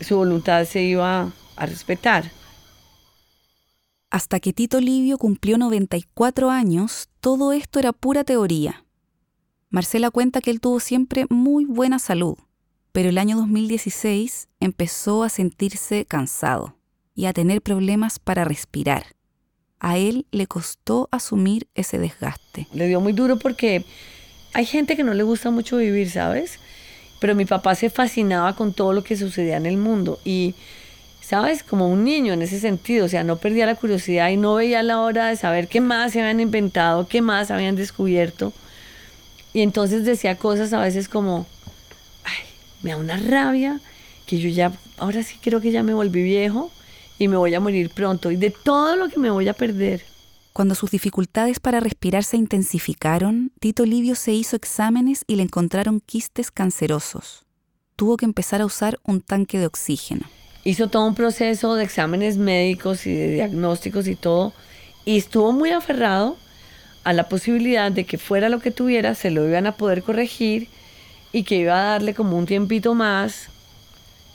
su 0.00 0.16
voluntad 0.16 0.64
se 0.64 0.82
iba 0.82 1.30
a 1.56 1.66
respetar. 1.66 2.30
Hasta 4.10 4.40
que 4.40 4.52
Tito 4.52 4.80
Livio 4.80 5.18
cumplió 5.18 5.56
94 5.56 6.50
años, 6.50 7.08
todo 7.20 7.52
esto 7.52 7.78
era 7.78 7.92
pura 7.92 8.24
teoría. 8.24 8.84
Marcela 9.68 10.10
cuenta 10.10 10.40
que 10.40 10.50
él 10.50 10.60
tuvo 10.60 10.80
siempre 10.80 11.26
muy 11.30 11.64
buena 11.64 12.00
salud, 12.00 12.36
pero 12.90 13.08
el 13.08 13.18
año 13.18 13.36
2016 13.36 14.48
empezó 14.58 15.22
a 15.22 15.28
sentirse 15.28 16.06
cansado 16.06 16.76
y 17.14 17.26
a 17.26 17.32
tener 17.32 17.62
problemas 17.62 18.18
para 18.18 18.42
respirar. 18.42 19.14
A 19.78 19.96
él 19.96 20.26
le 20.32 20.48
costó 20.48 21.08
asumir 21.12 21.68
ese 21.76 21.98
desgaste. 21.98 22.66
Le 22.72 22.88
dio 22.88 23.00
muy 23.00 23.12
duro 23.12 23.38
porque 23.38 23.84
hay 24.54 24.66
gente 24.66 24.96
que 24.96 25.04
no 25.04 25.14
le 25.14 25.22
gusta 25.22 25.52
mucho 25.52 25.76
vivir, 25.76 26.10
¿sabes? 26.10 26.58
Pero 27.20 27.36
mi 27.36 27.44
papá 27.44 27.76
se 27.76 27.90
fascinaba 27.90 28.56
con 28.56 28.74
todo 28.74 28.92
lo 28.92 29.04
que 29.04 29.16
sucedía 29.16 29.56
en 29.56 29.66
el 29.66 29.76
mundo 29.76 30.18
y, 30.24 30.56
¿sabes? 31.30 31.62
Como 31.62 31.86
un 31.86 32.02
niño 32.02 32.32
en 32.32 32.42
ese 32.42 32.58
sentido, 32.58 33.06
o 33.06 33.08
sea, 33.08 33.22
no 33.22 33.36
perdía 33.36 33.64
la 33.64 33.76
curiosidad 33.76 34.30
y 34.30 34.36
no 34.36 34.56
veía 34.56 34.82
la 34.82 35.00
hora 35.00 35.28
de 35.28 35.36
saber 35.36 35.68
qué 35.68 35.80
más 35.80 36.10
se 36.10 36.20
habían 36.20 36.40
inventado, 36.40 37.06
qué 37.06 37.22
más 37.22 37.52
habían 37.52 37.76
descubierto. 37.76 38.52
Y 39.52 39.60
entonces 39.60 40.04
decía 40.04 40.36
cosas 40.36 40.72
a 40.72 40.80
veces 40.80 41.08
como, 41.08 41.46
ay, 42.24 42.48
me 42.82 42.90
da 42.90 42.96
una 42.96 43.16
rabia 43.16 43.80
que 44.26 44.40
yo 44.40 44.48
ya, 44.48 44.72
ahora 44.98 45.22
sí 45.22 45.38
creo 45.40 45.60
que 45.60 45.70
ya 45.70 45.84
me 45.84 45.94
volví 45.94 46.20
viejo 46.20 46.72
y 47.16 47.28
me 47.28 47.36
voy 47.36 47.54
a 47.54 47.60
morir 47.60 47.90
pronto 47.90 48.32
y 48.32 48.36
de 48.36 48.50
todo 48.50 48.96
lo 48.96 49.08
que 49.08 49.20
me 49.20 49.30
voy 49.30 49.46
a 49.46 49.52
perder. 49.52 50.02
Cuando 50.52 50.74
sus 50.74 50.90
dificultades 50.90 51.60
para 51.60 51.78
respirar 51.78 52.24
se 52.24 52.38
intensificaron, 52.38 53.52
Tito 53.60 53.86
Livio 53.86 54.16
se 54.16 54.32
hizo 54.32 54.56
exámenes 54.56 55.22
y 55.28 55.36
le 55.36 55.44
encontraron 55.44 56.00
quistes 56.00 56.50
cancerosos. 56.50 57.44
Tuvo 57.94 58.16
que 58.16 58.24
empezar 58.24 58.62
a 58.62 58.66
usar 58.66 58.98
un 59.04 59.20
tanque 59.20 59.60
de 59.60 59.66
oxígeno. 59.66 60.26
Hizo 60.64 60.88
todo 60.88 61.06
un 61.06 61.14
proceso 61.14 61.74
de 61.74 61.84
exámenes 61.84 62.36
médicos 62.36 63.06
y 63.06 63.14
de 63.14 63.32
diagnósticos 63.32 64.06
y 64.06 64.16
todo, 64.16 64.52
y 65.04 65.16
estuvo 65.16 65.52
muy 65.52 65.70
aferrado 65.70 66.36
a 67.04 67.12
la 67.12 67.28
posibilidad 67.28 67.90
de 67.90 68.04
que 68.04 68.18
fuera 68.18 68.48
lo 68.48 68.60
que 68.60 68.70
tuviera, 68.70 69.14
se 69.14 69.30
lo 69.30 69.48
iban 69.48 69.66
a 69.66 69.76
poder 69.76 70.02
corregir 70.02 70.68
y 71.32 71.44
que 71.44 71.56
iba 71.56 71.74
a 71.74 71.90
darle 71.92 72.14
como 72.14 72.36
un 72.36 72.46
tiempito 72.46 72.94
más 72.94 73.48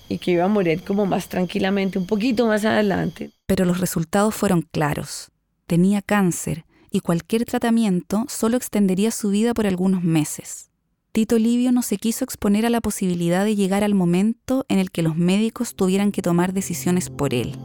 y 0.10 0.18
que 0.18 0.32
iba 0.32 0.46
a 0.46 0.50
morir 0.50 0.84
como 0.84 1.06
más 1.06 1.28
tranquilamente 1.28 2.00
un 2.00 2.08
poquito 2.08 2.48
más 2.48 2.66
adelante. 2.66 3.32
Pero 3.46 3.66
los 3.66 3.80
resultados 3.80 4.34
fueron 4.34 4.62
claros. 4.64 5.32
Tenía 5.68 6.02
cáncer 6.02 6.66
y 6.92 7.02
cualquier 7.02 7.46
tratamiento 7.46 8.26
solo 8.30 8.58
extendería 8.58 9.12
su 9.12 9.30
vida 9.30 9.54
por 9.54 9.68
algunos 9.68 10.04
meses. 10.04 10.70
Tito 11.16 11.40
Livio 11.40 11.72
no 11.72 11.82
se 11.82 11.96
quiso 11.96 12.26
exponer 12.26 12.66
a 12.66 12.70
la 12.70 12.82
posibilidad 12.82 13.46
de 13.46 13.56
llegar 13.56 13.86
al 13.86 13.96
momento 13.96 14.66
en 14.68 14.80
el 14.80 14.92
que 14.92 15.02
los 15.02 15.16
médicos 15.16 15.74
tuvieran 15.74 16.12
que 16.12 16.22
tomar 16.22 16.52
decisiones 16.52 17.10
por 17.10 17.34
él. 17.34 17.56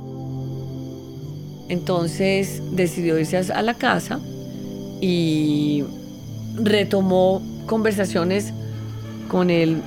Entonces 1.68 2.62
decidió 2.70 3.18
irse 3.18 3.38
a 3.38 3.62
la 3.62 3.74
casa 3.74 4.20
y 5.00 5.82
retomó 6.62 7.42
conversaciones 7.66 8.52
con 9.26 9.50
el 9.50 9.82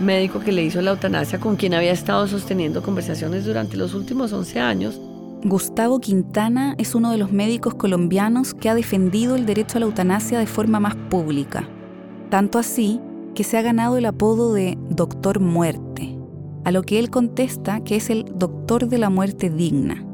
médico 0.00 0.40
que 0.40 0.50
le 0.50 0.64
hizo 0.64 0.82
la 0.82 0.90
eutanasia, 0.90 1.38
con 1.38 1.54
quien 1.54 1.74
había 1.74 1.92
estado 1.92 2.26
sosteniendo 2.26 2.82
conversaciones 2.82 3.44
durante 3.44 3.76
los 3.76 3.94
últimos 3.94 4.32
11 4.32 4.58
años. 4.58 5.00
Gustavo 5.44 6.00
Quintana 6.00 6.74
es 6.78 6.96
uno 6.96 7.12
de 7.12 7.18
los 7.18 7.30
médicos 7.30 7.76
colombianos 7.76 8.54
que 8.54 8.68
ha 8.70 8.74
defendido 8.74 9.36
el 9.36 9.46
derecho 9.46 9.78
a 9.78 9.80
la 9.80 9.86
eutanasia 9.86 10.40
de 10.40 10.46
forma 10.46 10.80
más 10.80 10.96
pública. 10.96 11.68
Tanto 12.30 12.58
así 12.58 13.00
que 13.34 13.44
se 13.44 13.58
ha 13.58 13.62
ganado 13.62 13.96
el 13.96 14.06
apodo 14.06 14.52
de 14.54 14.78
Doctor 14.90 15.40
Muerte, 15.40 16.16
a 16.64 16.70
lo 16.70 16.82
que 16.82 16.98
él 16.98 17.10
contesta 17.10 17.82
que 17.82 17.96
es 17.96 18.10
el 18.10 18.24
Doctor 18.36 18.88
de 18.88 18.98
la 18.98 19.10
Muerte 19.10 19.50
Digna. 19.50 20.04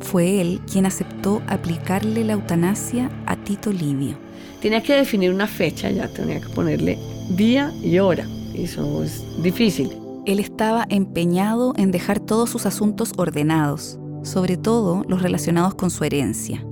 Fue 0.00 0.40
él 0.40 0.60
quien 0.70 0.86
aceptó 0.86 1.42
aplicarle 1.48 2.24
la 2.24 2.34
eutanasia 2.34 3.10
a 3.26 3.36
Tito 3.36 3.72
Livio. 3.72 4.16
Tenía 4.62 4.82
que 4.82 4.94
definir 4.94 5.32
una 5.32 5.46
fecha, 5.46 5.90
ya 5.90 6.08
tenía 6.08 6.40
que 6.40 6.48
ponerle 6.48 6.98
día 7.36 7.72
y 7.82 7.98
hora. 7.98 8.26
Eso 8.54 9.02
es 9.02 9.24
difícil. 9.42 9.90
Él 10.26 10.40
estaba 10.40 10.86
empeñado 10.88 11.74
en 11.76 11.90
dejar 11.90 12.20
todos 12.20 12.50
sus 12.50 12.66
asuntos 12.66 13.12
ordenados, 13.16 13.98
sobre 14.22 14.56
todo 14.56 15.04
los 15.08 15.22
relacionados 15.22 15.74
con 15.74 15.90
su 15.90 16.04
herencia. 16.04 16.64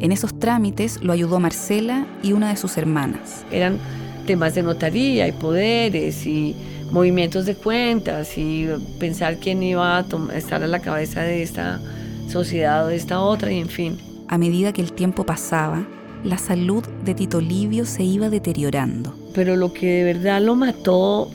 En 0.00 0.12
esos 0.12 0.38
trámites 0.38 1.02
lo 1.02 1.12
ayudó 1.12 1.40
Marcela 1.40 2.06
y 2.22 2.32
una 2.32 2.50
de 2.50 2.56
sus 2.56 2.76
hermanas. 2.76 3.44
Eran 3.50 3.78
temas 4.26 4.54
de 4.54 4.62
notaría 4.62 5.26
y 5.26 5.32
poderes 5.32 6.24
y 6.26 6.54
movimientos 6.92 7.46
de 7.46 7.54
cuentas 7.54 8.38
y 8.38 8.66
pensar 8.98 9.38
quién 9.38 9.62
iba 9.62 9.98
a 9.98 10.06
estar 10.34 10.62
a 10.62 10.66
la 10.66 10.80
cabeza 10.80 11.22
de 11.22 11.42
esta 11.42 11.80
sociedad 12.28 12.84
o 12.84 12.88
de 12.88 12.96
esta 12.96 13.20
otra 13.20 13.52
y 13.52 13.58
en 13.58 13.68
fin. 13.68 13.98
A 14.28 14.38
medida 14.38 14.72
que 14.72 14.82
el 14.82 14.92
tiempo 14.92 15.24
pasaba, 15.24 15.86
la 16.24 16.38
salud 16.38 16.84
de 17.04 17.14
Tito 17.14 17.40
Livio 17.40 17.84
se 17.84 18.02
iba 18.02 18.28
deteriorando. 18.28 19.14
Pero 19.34 19.56
lo 19.56 19.72
que 19.72 19.86
de 19.86 20.04
verdad 20.04 20.42
lo 20.42 20.54
mató 20.54 21.30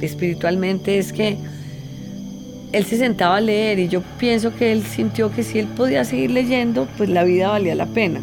espiritualmente 0.00 0.98
es 0.98 1.12
que 1.12 1.38
él 2.72 2.84
se 2.84 2.96
sentaba 2.96 3.36
a 3.36 3.40
leer 3.40 3.78
y 3.78 3.88
yo 3.88 4.02
pienso 4.18 4.54
que 4.54 4.72
él 4.72 4.82
sintió 4.82 5.30
que 5.30 5.42
si 5.42 5.58
él 5.58 5.66
podía 5.66 6.04
seguir 6.04 6.30
leyendo, 6.30 6.88
pues 6.96 7.10
la 7.10 7.22
vida 7.24 7.48
valía 7.48 7.74
la 7.74 7.86
pena. 7.86 8.20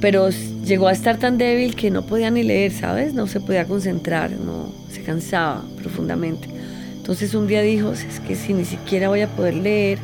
Pero 0.00 0.28
llegó 0.64 0.88
a 0.88 0.92
estar 0.92 1.18
tan 1.18 1.38
débil 1.38 1.74
que 1.74 1.90
no 1.90 2.02
podía 2.02 2.30
ni 2.30 2.42
leer, 2.42 2.72
¿sabes? 2.72 3.14
No 3.14 3.26
se 3.26 3.40
podía 3.40 3.64
concentrar, 3.66 4.30
no 4.32 4.72
se 4.90 5.02
cansaba 5.02 5.64
profundamente. 5.80 6.48
Entonces 6.96 7.34
un 7.34 7.46
día 7.46 7.62
dijo, 7.62 7.92
es 7.92 8.20
que 8.20 8.36
si 8.36 8.52
ni 8.52 8.64
siquiera 8.64 9.08
voy 9.08 9.22
a 9.22 9.28
poder 9.28 9.54
leer, 9.54 9.98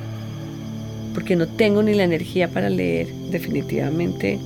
porque 1.15 1.37
no 1.37 1.47
tengo 1.47 1.83
ni 1.83 1.95
la 1.95 2.05
energía 2.05 2.49
para 2.49 2.69
leer, 2.69 3.09
definitivamente 3.31 4.39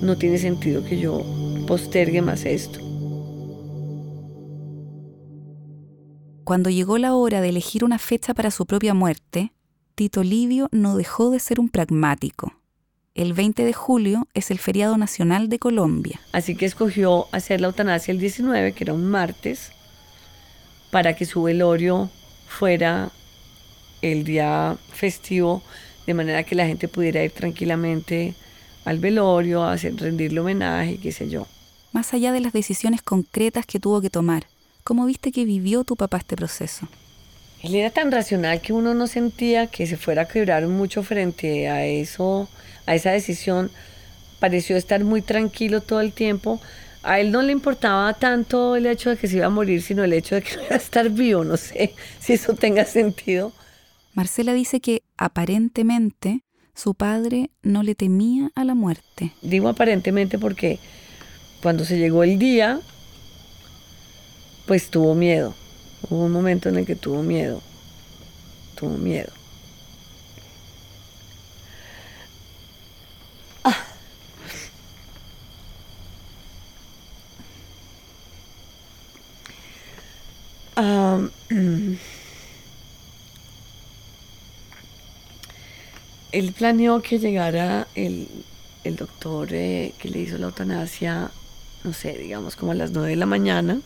no 0.00 0.16
tiene 0.16 0.38
sentido 0.38 0.84
que 0.84 0.98
yo 0.98 1.24
postergue 1.66 2.22
más 2.22 2.44
esto. 2.44 2.91
Cuando 6.44 6.70
llegó 6.70 6.98
la 6.98 7.14
hora 7.14 7.40
de 7.40 7.50
elegir 7.50 7.84
una 7.84 7.98
fecha 7.98 8.34
para 8.34 8.50
su 8.50 8.66
propia 8.66 8.94
muerte, 8.94 9.52
Tito 9.94 10.24
Livio 10.24 10.68
no 10.72 10.96
dejó 10.96 11.30
de 11.30 11.38
ser 11.38 11.60
un 11.60 11.68
pragmático. 11.68 12.54
El 13.14 13.32
20 13.32 13.64
de 13.64 13.72
julio 13.72 14.26
es 14.34 14.50
el 14.50 14.58
feriado 14.58 14.98
nacional 14.98 15.48
de 15.48 15.60
Colombia. 15.60 16.20
Así 16.32 16.56
que 16.56 16.66
escogió 16.66 17.26
hacer 17.30 17.60
la 17.60 17.68
eutanasia 17.68 18.10
el 18.10 18.18
19, 18.18 18.72
que 18.72 18.84
era 18.84 18.92
un 18.92 19.08
martes, 19.08 19.70
para 20.90 21.14
que 21.14 21.26
su 21.26 21.44
velorio 21.44 22.10
fuera 22.48 23.12
el 24.00 24.24
día 24.24 24.76
festivo, 24.92 25.62
de 26.06 26.14
manera 26.14 26.42
que 26.42 26.56
la 26.56 26.66
gente 26.66 26.88
pudiera 26.88 27.22
ir 27.22 27.30
tranquilamente 27.30 28.34
al 28.84 28.98
velorio, 28.98 29.62
a 29.62 29.74
hacer, 29.74 29.94
rendirle 29.94 30.40
homenaje, 30.40 30.98
qué 30.98 31.12
sé 31.12 31.28
yo. 31.28 31.46
Más 31.92 32.14
allá 32.14 32.32
de 32.32 32.40
las 32.40 32.52
decisiones 32.52 33.00
concretas 33.00 33.64
que 33.64 33.78
tuvo 33.78 34.00
que 34.00 34.10
tomar, 34.10 34.46
¿cómo 34.84 35.06
viste 35.06 35.32
que 35.32 35.44
vivió 35.44 35.84
tu 35.84 35.96
papá 35.96 36.18
este 36.18 36.36
proceso? 36.36 36.88
Él 37.62 37.76
era 37.76 37.90
tan 37.90 38.10
racional 38.10 38.60
que 38.60 38.72
uno 38.72 38.92
no 38.94 39.06
sentía 39.06 39.68
que 39.68 39.86
se 39.86 39.96
fuera 39.96 40.22
a 40.22 40.28
quebrar 40.28 40.66
mucho 40.66 41.02
frente 41.02 41.68
a 41.68 41.86
eso, 41.86 42.48
a 42.86 42.94
esa 42.94 43.12
decisión. 43.12 43.70
Pareció 44.40 44.76
estar 44.76 45.04
muy 45.04 45.22
tranquilo 45.22 45.80
todo 45.80 46.00
el 46.00 46.12
tiempo. 46.12 46.60
A 47.04 47.20
él 47.20 47.30
no 47.30 47.40
le 47.42 47.52
importaba 47.52 48.12
tanto 48.14 48.74
el 48.74 48.86
hecho 48.86 49.10
de 49.10 49.16
que 49.16 49.28
se 49.28 49.36
iba 49.36 49.46
a 49.46 49.50
morir, 49.50 49.82
sino 49.82 50.02
el 50.02 50.12
hecho 50.12 50.34
de 50.34 50.42
que 50.42 50.54
iba 50.66 50.74
a 50.74 50.76
estar 50.76 51.08
vivo. 51.10 51.44
No 51.44 51.56
sé 51.56 51.94
si 52.18 52.32
eso 52.32 52.54
tenga 52.54 52.84
sentido. 52.84 53.52
Marcela 54.14 54.52
dice 54.54 54.80
que 54.80 55.04
aparentemente 55.16 56.42
su 56.74 56.94
padre 56.94 57.50
no 57.62 57.82
le 57.82 57.94
temía 57.94 58.50
a 58.54 58.64
la 58.64 58.74
muerte. 58.74 59.32
Digo 59.40 59.68
aparentemente 59.68 60.38
porque 60.38 60.80
cuando 61.62 61.84
se 61.84 61.98
llegó 61.98 62.24
el 62.24 62.38
día, 62.38 62.80
pues 64.72 64.88
tuvo 64.88 65.14
miedo. 65.14 65.54
Hubo 66.08 66.24
un 66.24 66.32
momento 66.32 66.70
en 66.70 66.78
el 66.78 66.86
que 66.86 66.96
tuvo 66.96 67.22
miedo. 67.22 67.60
Tuvo 68.74 68.96
miedo. 68.96 69.30
Ah. 80.76 81.20
Mm. 81.50 81.96
él 86.32 86.52
planeó 86.52 87.02
que 87.02 87.18
llegara 87.18 87.88
el, 87.94 88.26
doctor 88.84 89.52
eh, 89.52 89.92
que 89.98 90.08
le 90.08 90.20
hizo 90.20 90.38
la 90.38 90.46
eutanasia, 90.46 91.30
no 91.84 91.92
sé, 91.92 92.16
digamos 92.16 92.56
como 92.56 92.72
a 92.72 92.74
las 92.74 92.92
9 92.92 93.10
de 93.10 93.16
la 93.16 93.26
mañana. 93.26 93.82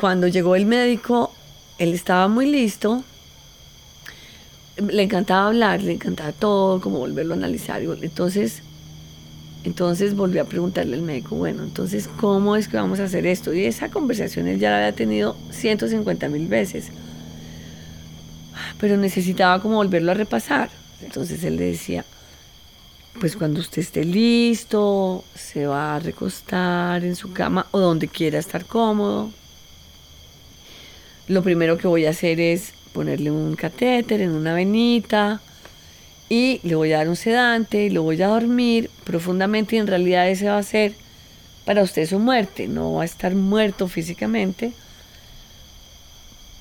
Cuando 0.00 0.28
llegó 0.28 0.56
el 0.56 0.66
médico, 0.66 1.32
él 1.78 1.94
estaba 1.94 2.28
muy 2.28 2.46
listo. 2.50 3.04
Le 4.76 5.02
encantaba 5.02 5.46
hablar, 5.48 5.82
le 5.82 5.92
encantaba 5.92 6.32
todo, 6.32 6.80
como 6.80 6.98
volverlo 6.98 7.34
a 7.34 7.36
analizar. 7.36 7.82
Entonces, 7.82 8.62
Entonces 9.64 10.14
volví 10.14 10.38
a 10.38 10.44
preguntarle 10.44 10.94
al 10.94 11.02
médico, 11.02 11.36
bueno, 11.36 11.62
entonces, 11.62 12.08
¿cómo 12.20 12.54
es 12.54 12.68
que 12.68 12.76
vamos 12.76 13.00
a 13.00 13.04
hacer 13.04 13.24
esto? 13.26 13.54
Y 13.54 13.64
esa 13.64 13.88
conversación 13.90 14.46
él 14.46 14.58
ya 14.58 14.70
la 14.70 14.76
había 14.76 14.92
tenido 14.92 15.36
150 15.50 16.28
mil 16.28 16.48
veces, 16.48 16.88
pero 18.78 18.96
necesitaba 18.98 19.60
como 19.62 19.76
volverlo 19.76 20.10
a 20.12 20.14
repasar. 20.14 20.70
Entonces 21.02 21.42
él 21.44 21.56
le 21.56 21.64
decía, 21.64 22.04
pues 23.20 23.36
cuando 23.36 23.60
usted 23.60 23.80
esté 23.80 24.04
listo, 24.04 25.24
se 25.34 25.66
va 25.66 25.96
a 25.96 26.00
recostar 26.00 27.02
en 27.04 27.16
su 27.16 27.32
cama 27.32 27.66
o 27.70 27.78
donde 27.78 28.08
quiera 28.08 28.38
estar 28.38 28.66
cómodo. 28.66 29.30
Lo 31.28 31.42
primero 31.42 31.78
que 31.78 31.88
voy 31.88 32.06
a 32.06 32.10
hacer 32.10 32.40
es 32.40 32.74
ponerle 32.92 33.30
un 33.30 33.56
catéter 33.56 34.20
en 34.20 34.30
una 34.30 34.54
venita, 34.54 35.40
y 36.28 36.60
le 36.62 36.74
voy 36.74 36.92
a 36.92 36.98
dar 36.98 37.08
un 37.08 37.16
sedante 37.16 37.90
lo 37.90 38.02
voy 38.02 38.20
a 38.22 38.28
dormir 38.28 38.90
profundamente 39.04 39.76
y 39.76 39.78
en 39.78 39.86
realidad 39.86 40.28
ese 40.28 40.48
va 40.48 40.58
a 40.58 40.62
ser 40.62 40.94
para 41.64 41.82
usted 41.82 42.06
su 42.06 42.18
muerte, 42.18 42.66
no 42.68 42.94
va 42.94 43.02
a 43.02 43.04
estar 43.06 43.34
muerto 43.34 43.88
físicamente, 43.88 44.72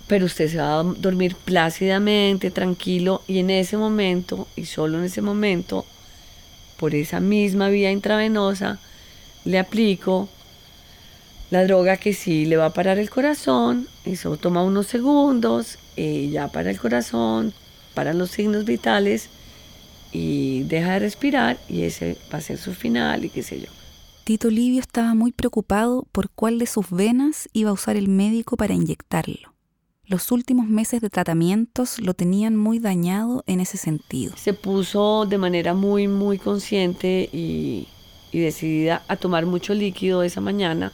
pero 0.07 0.25
usted 0.25 0.49
se 0.49 0.57
va 0.57 0.79
a 0.79 0.83
dormir 0.83 1.35
plácidamente, 1.35 2.51
tranquilo 2.51 3.21
y 3.27 3.39
en 3.39 3.49
ese 3.49 3.75
momento 3.75 4.47
y 4.55 4.65
solo 4.65 4.99
en 4.99 5.05
ese 5.05 5.21
momento, 5.21 5.85
por 6.77 6.95
esa 6.95 7.19
misma 7.19 7.67
vía 7.67 7.91
intravenosa, 7.91 8.79
le 9.43 9.59
aplico 9.59 10.29
la 11.53 11.65
droga 11.65 11.97
que 11.97 12.13
sí 12.13 12.45
le 12.45 12.57
va 12.57 12.65
a 12.65 12.73
parar 12.73 12.97
el 12.97 13.11
corazón, 13.11 13.87
eso 14.05 14.37
toma 14.37 14.63
unos 14.63 14.87
segundos 14.87 15.77
y 15.95 16.31
ya 16.31 16.47
para 16.47 16.71
el 16.71 16.79
corazón, 16.79 17.53
para 17.93 18.11
los 18.15 18.31
signos 18.31 18.65
vitales, 18.65 19.29
y 20.11 20.63
deja 20.63 20.93
de 20.93 20.99
respirar 20.99 21.59
y 21.69 21.83
ese 21.83 22.17
va 22.33 22.39
a 22.39 22.41
ser 22.41 22.57
su 22.57 22.73
final 22.73 23.23
y 23.23 23.29
qué 23.29 23.43
sé 23.43 23.61
yo. 23.61 23.67
Tito 24.23 24.49
Livio 24.49 24.79
estaba 24.79 25.13
muy 25.13 25.31
preocupado 25.31 26.07
por 26.11 26.31
cuál 26.31 26.57
de 26.57 26.65
sus 26.65 26.89
venas 26.89 27.47
iba 27.53 27.69
a 27.69 27.73
usar 27.73 27.97
el 27.97 28.07
médico 28.07 28.57
para 28.57 28.73
inyectarlo. 28.73 29.53
Los 30.05 30.31
últimos 30.31 30.67
meses 30.67 31.01
de 31.01 31.11
tratamientos 31.11 31.99
lo 31.99 32.15
tenían 32.15 32.57
muy 32.57 32.79
dañado 32.79 33.43
en 33.45 33.59
ese 33.59 33.77
sentido. 33.77 34.33
Se 34.37 34.55
puso 34.55 35.27
de 35.27 35.37
manera 35.37 35.75
muy, 35.75 36.07
muy 36.07 36.39
consciente 36.39 37.29
y, 37.31 37.87
y 38.31 38.39
decidida 38.39 39.03
a 39.07 39.17
tomar 39.17 39.45
mucho 39.45 39.75
líquido 39.75 40.23
esa 40.23 40.41
mañana 40.41 40.91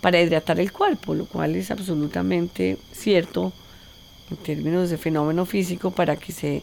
para 0.00 0.20
hidratar 0.20 0.60
el 0.60 0.72
cuerpo, 0.72 1.14
lo 1.14 1.26
cual 1.26 1.56
es 1.56 1.70
absolutamente 1.70 2.78
cierto 2.92 3.52
en 4.30 4.36
términos 4.38 4.90
de 4.90 4.98
fenómeno 4.98 5.44
físico 5.44 5.90
para 5.90 6.16
que 6.16 6.32
se 6.32 6.62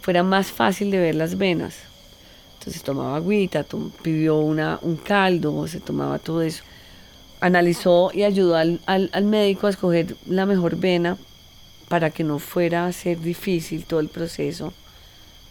fuera 0.00 0.22
más 0.22 0.50
fácil 0.50 0.90
de 0.90 0.98
ver 0.98 1.14
las 1.14 1.38
venas. 1.38 1.76
Entonces 2.58 2.82
tomaba 2.82 3.16
agüita, 3.16 3.64
pidió 4.02 4.38
una, 4.38 4.78
un 4.82 4.96
caldo, 4.96 5.66
se 5.66 5.80
tomaba 5.80 6.18
todo 6.18 6.42
eso. 6.42 6.62
Analizó 7.40 8.10
y 8.14 8.22
ayudó 8.22 8.56
al, 8.56 8.80
al, 8.86 9.24
médico 9.24 9.66
a 9.66 9.70
escoger 9.70 10.14
la 10.26 10.46
mejor 10.46 10.76
vena 10.76 11.16
para 11.88 12.10
que 12.10 12.22
no 12.22 12.38
fuera 12.38 12.86
a 12.86 12.92
ser 12.92 13.20
difícil 13.20 13.84
todo 13.84 13.98
el 13.98 14.08
proceso. 14.08 14.72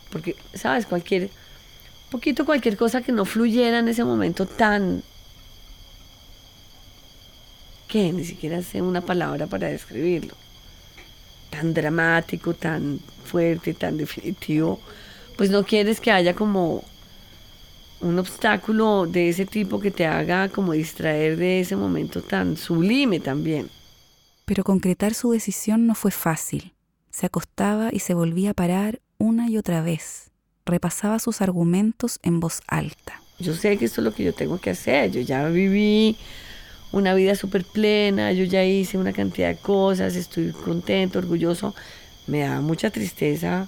Porque, 0.10 0.38
¿sabes? 0.54 0.86
Cualquier, 0.86 1.30
poquito 2.10 2.46
cualquier 2.46 2.78
cosa 2.78 3.02
que 3.02 3.12
no 3.12 3.26
fluyera 3.26 3.80
en 3.80 3.90
ese 3.90 4.06
momento 4.06 4.46
tan... 4.46 5.04
que 7.92 8.14
ni 8.14 8.24
siquiera 8.24 8.62
sé 8.62 8.82
una 8.82 9.02
palabra 9.02 9.48
para 9.48 9.68
describirlo 9.68 10.34
tan 11.50 11.74
dramático, 11.74 12.54
tan 12.54 13.00
fuerte, 13.26 13.74
tan 13.74 13.98
definitivo, 13.98 14.80
pues 15.38 15.50
no 15.50 15.64
quieres 15.64 16.00
que 16.00 16.10
haya 16.10 16.34
como 16.34 16.84
un 18.00 18.18
obstáculo 18.18 19.06
de 19.06 19.28
ese 19.30 19.46
tipo 19.46 19.80
que 19.80 19.92
te 19.92 20.08
haga 20.08 20.48
como 20.48 20.72
distraer 20.72 21.36
de 21.36 21.60
ese 21.60 21.76
momento 21.76 22.22
tan 22.22 22.56
sublime 22.56 23.20
también. 23.20 23.70
Pero 24.46 24.64
concretar 24.64 25.14
su 25.14 25.32
decisión 25.32 25.86
no 25.86 25.94
fue 25.94 26.12
fácil. 26.12 26.74
Se 27.12 27.26
acostaba 27.26 27.90
y 27.92 28.00
se 28.00 28.14
volvía 28.14 28.52
a 28.52 28.54
parar 28.54 29.02
una 29.18 29.50
y 29.50 29.58
otra 29.58 29.82
vez. 29.82 30.32
Repasaba 30.66 31.20
sus 31.20 31.42
argumentos 31.42 32.20
en 32.24 32.40
voz 32.40 32.62
alta. 32.68 33.22
Yo 33.40 33.54
sé 33.54 33.78
que 33.78 33.86
esto 33.86 34.00
es 34.02 34.06
lo 34.06 34.14
que 34.14 34.24
yo 34.24 34.34
tengo 34.34 34.60
que 34.60 34.70
hacer. 34.70 35.12
Yo 35.12 35.20
ya 35.20 35.48
viví 35.50 36.16
una 36.92 37.14
vida 37.14 37.36
súper 37.36 37.64
plena, 37.64 38.32
yo 38.32 38.44
ya 38.44 38.64
hice 38.64 38.98
una 38.98 39.14
cantidad 39.14 39.50
de 39.50 39.58
cosas, 39.58 40.16
estoy 40.16 40.52
contento, 40.52 41.20
orgulloso. 41.20 41.74
Me 42.28 42.40
da 42.40 42.62
mucha 42.62 42.90
tristeza 42.90 43.68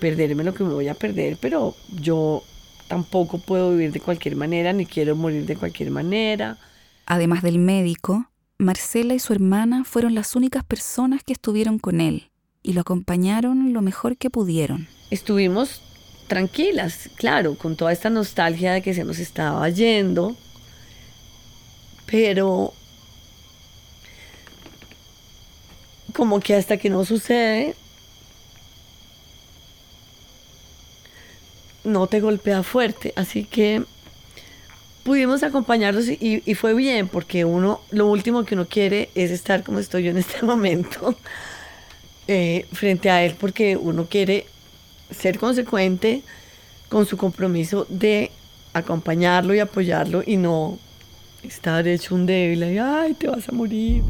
perderme 0.00 0.44
lo 0.44 0.54
que 0.54 0.64
me 0.64 0.72
voy 0.72 0.88
a 0.88 0.94
perder, 0.94 1.36
pero 1.40 1.74
yo 2.00 2.42
tampoco 2.88 3.38
puedo 3.38 3.70
vivir 3.70 3.92
de 3.92 4.00
cualquier 4.00 4.36
manera, 4.36 4.72
ni 4.72 4.86
quiero 4.86 5.16
morir 5.16 5.46
de 5.46 5.56
cualquier 5.56 5.90
manera. 5.90 6.58
Además 7.06 7.42
del 7.42 7.58
médico, 7.58 8.30
Marcela 8.58 9.14
y 9.14 9.18
su 9.18 9.32
hermana 9.32 9.84
fueron 9.84 10.14
las 10.14 10.36
únicas 10.36 10.64
personas 10.64 11.22
que 11.22 11.32
estuvieron 11.32 11.78
con 11.78 12.00
él 12.00 12.30
y 12.62 12.72
lo 12.72 12.80
acompañaron 12.80 13.72
lo 13.72 13.82
mejor 13.82 14.16
que 14.16 14.30
pudieron. 14.30 14.88
Estuvimos 15.10 15.82
tranquilas, 16.26 17.10
claro, 17.16 17.56
con 17.56 17.76
toda 17.76 17.92
esta 17.92 18.10
nostalgia 18.10 18.72
de 18.72 18.82
que 18.82 18.94
se 18.94 19.04
nos 19.04 19.18
estaba 19.18 19.68
yendo, 19.68 20.36
pero 22.06 22.74
como 26.14 26.40
que 26.40 26.54
hasta 26.54 26.76
que 26.76 26.90
no 26.90 27.04
sucede, 27.04 27.74
no 31.82 32.06
te 32.06 32.20
golpea 32.20 32.62
fuerte. 32.62 33.12
Así 33.16 33.44
que 33.44 33.82
pudimos 35.02 35.42
acompañarlos 35.42 36.08
y, 36.08 36.54
fue 36.54 36.74
bien, 36.74 37.08
porque 37.08 37.44
uno, 37.44 37.80
lo 37.90 38.06
último 38.06 38.44
que 38.44 38.54
uno 38.54 38.66
quiere 38.66 39.10
es 39.14 39.30
estar 39.30 39.62
como 39.62 39.78
estoy 39.78 40.04
yo 40.04 40.10
en 40.10 40.18
este 40.18 40.42
momento, 40.46 41.14
eh, 42.26 42.66
frente 42.72 43.10
a 43.10 43.24
él, 43.24 43.36
porque 43.38 43.76
uno 43.76 44.06
quiere 44.06 44.46
ser 45.10 45.38
consecuente 45.38 46.22
con 46.88 47.06
su 47.06 47.16
compromiso 47.16 47.86
de 47.88 48.30
acompañarlo 48.72 49.54
y 49.54 49.60
apoyarlo 49.60 50.22
y 50.24 50.36
no 50.36 50.78
estar 51.46 51.86
hecho 51.86 52.14
un 52.14 52.26
débil 52.26 52.64
y 52.64 52.78
ay, 52.78 53.14
te 53.14 53.28
vas 53.28 53.48
a 53.48 53.52
morir. 53.52 54.02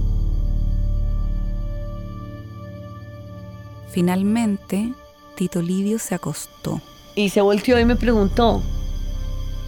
Finalmente, 3.90 4.92
Tito 5.36 5.62
Livio 5.62 5.98
se 5.98 6.14
acostó. 6.14 6.80
Y 7.14 7.28
se 7.28 7.40
volteó 7.40 7.78
y 7.78 7.84
me 7.84 7.96
preguntó, 7.96 8.62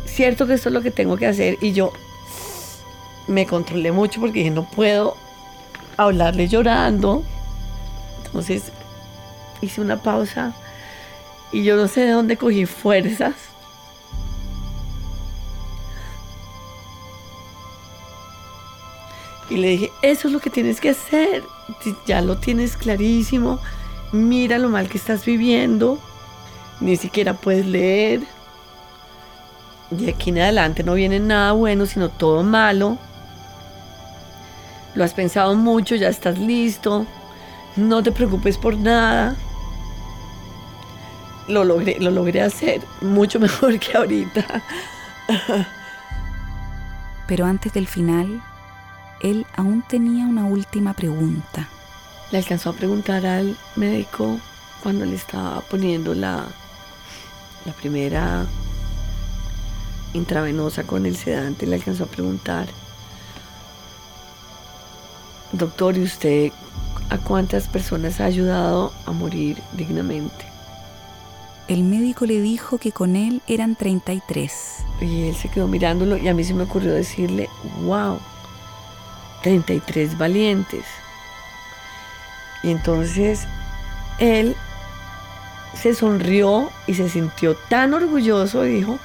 ¿cierto 0.05 0.47
que 0.47 0.55
esto 0.55 0.69
es 0.69 0.75
lo 0.75 0.83
que 0.83 0.91
tengo 0.91 1.17
que 1.17 1.27
hacer? 1.27 1.59
Y 1.61 1.73
yo 1.73 1.93
me 3.29 3.47
controlé 3.47 3.93
mucho 3.93 4.21
porque 4.21 4.41
dije, 4.41 4.51
no 4.51 4.69
puedo 4.69 5.17
hablarle 5.97 6.49
llorando. 6.49 7.23
Entonces 8.25 8.73
hice 9.61 9.81
una 9.81 10.03
pausa 10.03 10.55
y 11.53 11.63
yo 11.63 11.77
no 11.77 11.89
sé 11.89 12.03
de 12.03 12.11
dónde 12.11 12.37
cogí 12.37 12.67
fuerzas 12.67 13.35
Y 19.49 19.57
le 19.57 19.69
dije, 19.69 19.93
eso 20.03 20.29
es 20.29 20.35
lo 20.35 20.41
que 20.41 20.51
tienes 20.51 20.81
que 20.81 20.91
hacer. 20.91 21.45
Ya 22.07 22.21
lo 22.21 22.37
tienes 22.37 22.77
clarísimo. 22.77 23.61
Mira 24.13 24.59
lo 24.59 24.69
mal 24.69 24.89
que 24.89 24.99
estás 24.99 25.25
viviendo. 25.25 25.99
Ni 26.81 26.97
siquiera 26.97 27.35
puedes 27.35 27.67
leer. 27.67 28.21
De 29.91 30.11
aquí 30.11 30.31
en 30.31 30.41
adelante 30.41 30.83
no 30.83 30.95
viene 30.95 31.21
nada 31.21 31.53
bueno, 31.53 31.87
sino 31.87 32.09
todo 32.09 32.43
malo. 32.43 32.99
Lo 34.95 35.05
has 35.05 35.15
pensado 35.15 35.55
mucho, 35.55 35.95
ya 35.95 36.09
estás 36.09 36.39
listo. 36.39 37.07
No 37.77 38.03
te 38.03 38.11
preocupes 38.11 38.59
por 38.59 38.77
nada. 38.77 39.37
Lo 41.47 41.63
logré, 41.65 41.99
lo 42.01 42.11
logré 42.11 42.43
hacer 42.43 42.81
mucho 43.01 43.39
mejor 43.41 43.79
que 43.79 43.97
ahorita. 43.97 44.45
Pero 47.29 47.45
antes 47.45 47.73
del 47.73 47.87
final, 47.87 48.43
él 49.21 49.47
aún 49.57 49.83
tenía 49.83 50.27
una 50.27 50.45
última 50.45 50.93
pregunta. 50.95 51.69
Le 52.31 52.39
alcanzó 52.39 52.71
a 52.71 52.73
preguntar 52.73 53.25
al 53.27 53.57
médico 53.77 54.39
cuando 54.83 55.05
le 55.05 55.15
estaba 55.15 55.61
poniendo 55.63 56.15
la, 56.15 56.45
la 57.65 57.73
primera 57.73 58.47
intravenosa 60.13 60.85
con 60.85 61.07
el 61.07 61.17
sedante, 61.17 61.67
le 61.67 61.77
alcanzó 61.77 62.05
a 62.05 62.09
preguntar, 62.09 62.67
doctor, 65.53 65.97
¿y 65.97 66.03
usted 66.03 66.53
a 67.11 67.19
cuántas 67.19 67.69
personas 67.69 68.21
ha 68.21 68.25
ayudado 68.25 68.93
a 69.05 69.13
morir 69.13 69.59
dignamente? 69.73 70.47
El 71.69 71.83
médico 71.83 72.27
le 72.27 72.41
dijo 72.41 72.79
que 72.79 72.93
con 72.93 73.17
él 73.17 73.43
eran 73.49 73.75
33. 73.75 74.53
Y 75.01 75.23
él 75.29 75.35
se 75.35 75.49
quedó 75.49 75.67
mirándolo 75.67 76.17
y 76.17 76.29
a 76.29 76.35
mí 76.35 76.45
se 76.45 76.55
me 76.55 76.63
ocurrió 76.63 76.93
decirle, 76.95 77.49
wow, 77.83 78.21
33 79.47 80.19
valientes. 80.19 80.85
Y 82.65 82.73
entonces 82.73 83.47
él 84.19 84.57
se 85.81 85.95
sonrió 85.95 86.73
y 86.89 86.95
se 86.95 87.09
sintió 87.09 87.55
tan 87.55 87.95
orgulloso 87.95 88.67
y 88.67 88.75
dijo, 88.75 88.99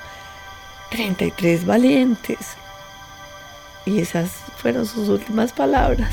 33 0.89 1.67
valientes. 1.67 2.39
Y 3.85 3.99
esas 3.99 4.31
fueron 4.57 4.87
sus 4.87 5.09
últimas 5.09 5.53
palabras. 5.53 6.11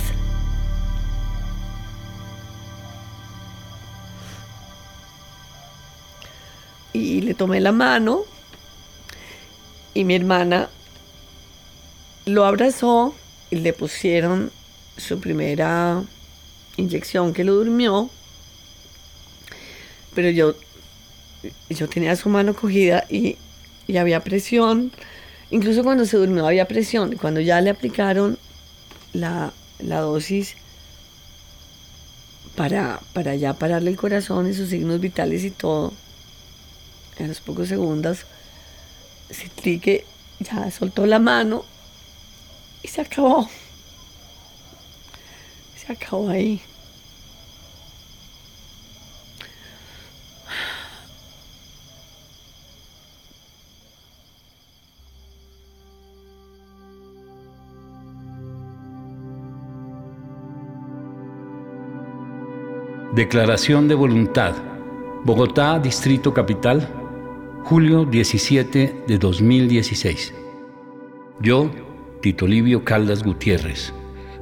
Y 6.92 7.22
le 7.22 7.32
tomé 7.32 7.60
la 7.60 7.72
mano 7.72 8.24
y 9.94 10.04
mi 10.04 10.14
hermana 10.14 10.68
lo 12.26 12.44
abrazó 12.44 13.14
le 13.56 13.72
pusieron 13.72 14.50
su 14.96 15.20
primera 15.20 16.02
inyección 16.76 17.32
que 17.32 17.44
lo 17.44 17.54
durmió. 17.54 18.10
Pero 20.14 20.30
yo, 20.30 20.54
yo 21.70 21.88
tenía 21.88 22.16
su 22.16 22.28
mano 22.28 22.54
cogida 22.54 23.04
y, 23.08 23.36
y 23.86 23.96
había 23.96 24.20
presión. 24.20 24.92
Incluso 25.50 25.82
cuando 25.82 26.04
se 26.04 26.16
durmió 26.16 26.46
había 26.46 26.68
presión. 26.68 27.16
Cuando 27.16 27.40
ya 27.40 27.60
le 27.60 27.70
aplicaron 27.70 28.38
la, 29.12 29.52
la 29.78 30.00
dosis 30.00 30.56
para, 32.56 33.00
para 33.12 33.34
ya 33.36 33.54
pararle 33.54 33.90
el 33.90 33.96
corazón 33.96 34.48
y 34.48 34.54
sus 34.54 34.70
signos 34.70 35.00
vitales 35.00 35.44
y 35.44 35.50
todo, 35.50 35.92
en 37.18 37.28
los 37.28 37.40
pocos 37.40 37.68
segundos, 37.68 38.26
sentí 39.30 39.78
que 39.78 40.04
ya 40.40 40.70
soltó 40.70 41.06
la 41.06 41.18
mano 41.18 41.64
y 42.82 42.88
se 42.88 43.00
acabó. 43.00 43.48
Se 45.76 45.92
acabó 45.92 46.28
ahí. 46.28 46.60
Declaración 63.18 63.88
de 63.88 63.96
voluntad. 63.96 64.54
Bogotá, 65.24 65.80
Distrito 65.80 66.32
Capital, 66.32 66.88
julio 67.64 68.04
17 68.04 69.04
de 69.08 69.18
2016. 69.18 70.32
Yo, 71.40 71.68
Tito 72.20 72.46
Livio 72.46 72.84
Caldas 72.84 73.22
Gutiérrez, 73.22 73.92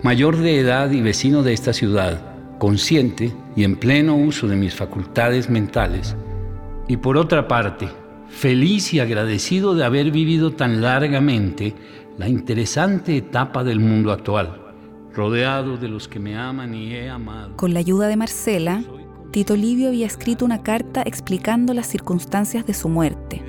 mayor 0.02 0.36
de 0.36 0.60
edad 0.60 0.90
y 0.90 1.00
vecino 1.00 1.42
de 1.42 1.52
esta 1.52 1.72
ciudad, 1.72 2.58
consciente 2.58 3.32
y 3.54 3.64
en 3.64 3.76
pleno 3.76 4.16
uso 4.16 4.48
de 4.48 4.56
mis 4.56 4.74
facultades 4.74 5.50
mentales, 5.50 6.16
y 6.88 6.96
por 6.96 7.16
otra 7.16 7.48
parte, 7.48 7.88
feliz 8.28 8.94
y 8.94 9.00
agradecido 9.00 9.74
de 9.74 9.84
haber 9.84 10.10
vivido 10.10 10.52
tan 10.52 10.80
largamente 10.80 11.74
la 12.16 12.28
interesante 12.28 13.16
etapa 13.16 13.64
del 13.64 13.80
mundo 13.80 14.12
actual 14.12 14.62
rodeado 15.16 15.78
de 15.78 15.88
los 15.88 16.08
que 16.08 16.20
me 16.20 16.36
aman 16.36 16.74
y 16.74 16.92
he 16.92 17.08
amado. 17.08 17.56
Con 17.56 17.72
la 17.72 17.80
ayuda 17.80 18.06
de 18.06 18.16
Marcela, 18.16 18.84
Tito 19.30 19.56
Livio 19.56 19.88
había 19.88 20.06
escrito 20.06 20.44
una 20.44 20.62
carta 20.62 21.02
explicando 21.02 21.72
las 21.72 21.86
circunstancias 21.86 22.66
de 22.66 22.74
su 22.74 22.88
muerte. 22.90 23.42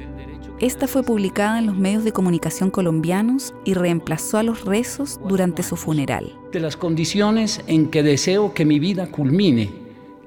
Esta 0.59 0.87
fue 0.87 1.03
publicada 1.03 1.59
en 1.59 1.67
los 1.67 1.77
medios 1.77 2.03
de 2.03 2.11
comunicación 2.11 2.71
colombianos 2.71 3.53
y 3.63 3.73
reemplazó 3.73 4.37
a 4.37 4.43
los 4.43 4.65
rezos 4.65 5.19
durante 5.27 5.63
su 5.63 5.75
funeral. 5.75 6.33
De 6.51 6.59
las 6.59 6.77
condiciones 6.77 7.61
en 7.67 7.89
que 7.89 8.03
deseo 8.03 8.53
que 8.53 8.65
mi 8.65 8.79
vida 8.79 9.07
culmine, 9.11 9.69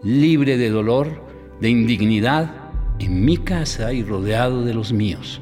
libre 0.03 0.57
de 0.57 0.71
dolor, 0.71 1.23
de 1.61 1.71
indignidad, 1.71 2.55
en 2.99 3.25
mi 3.25 3.39
casa 3.39 3.93
y 3.93 4.03
rodeado 4.03 4.65
de 4.65 4.75
los 4.75 4.93
míos. 4.93 5.41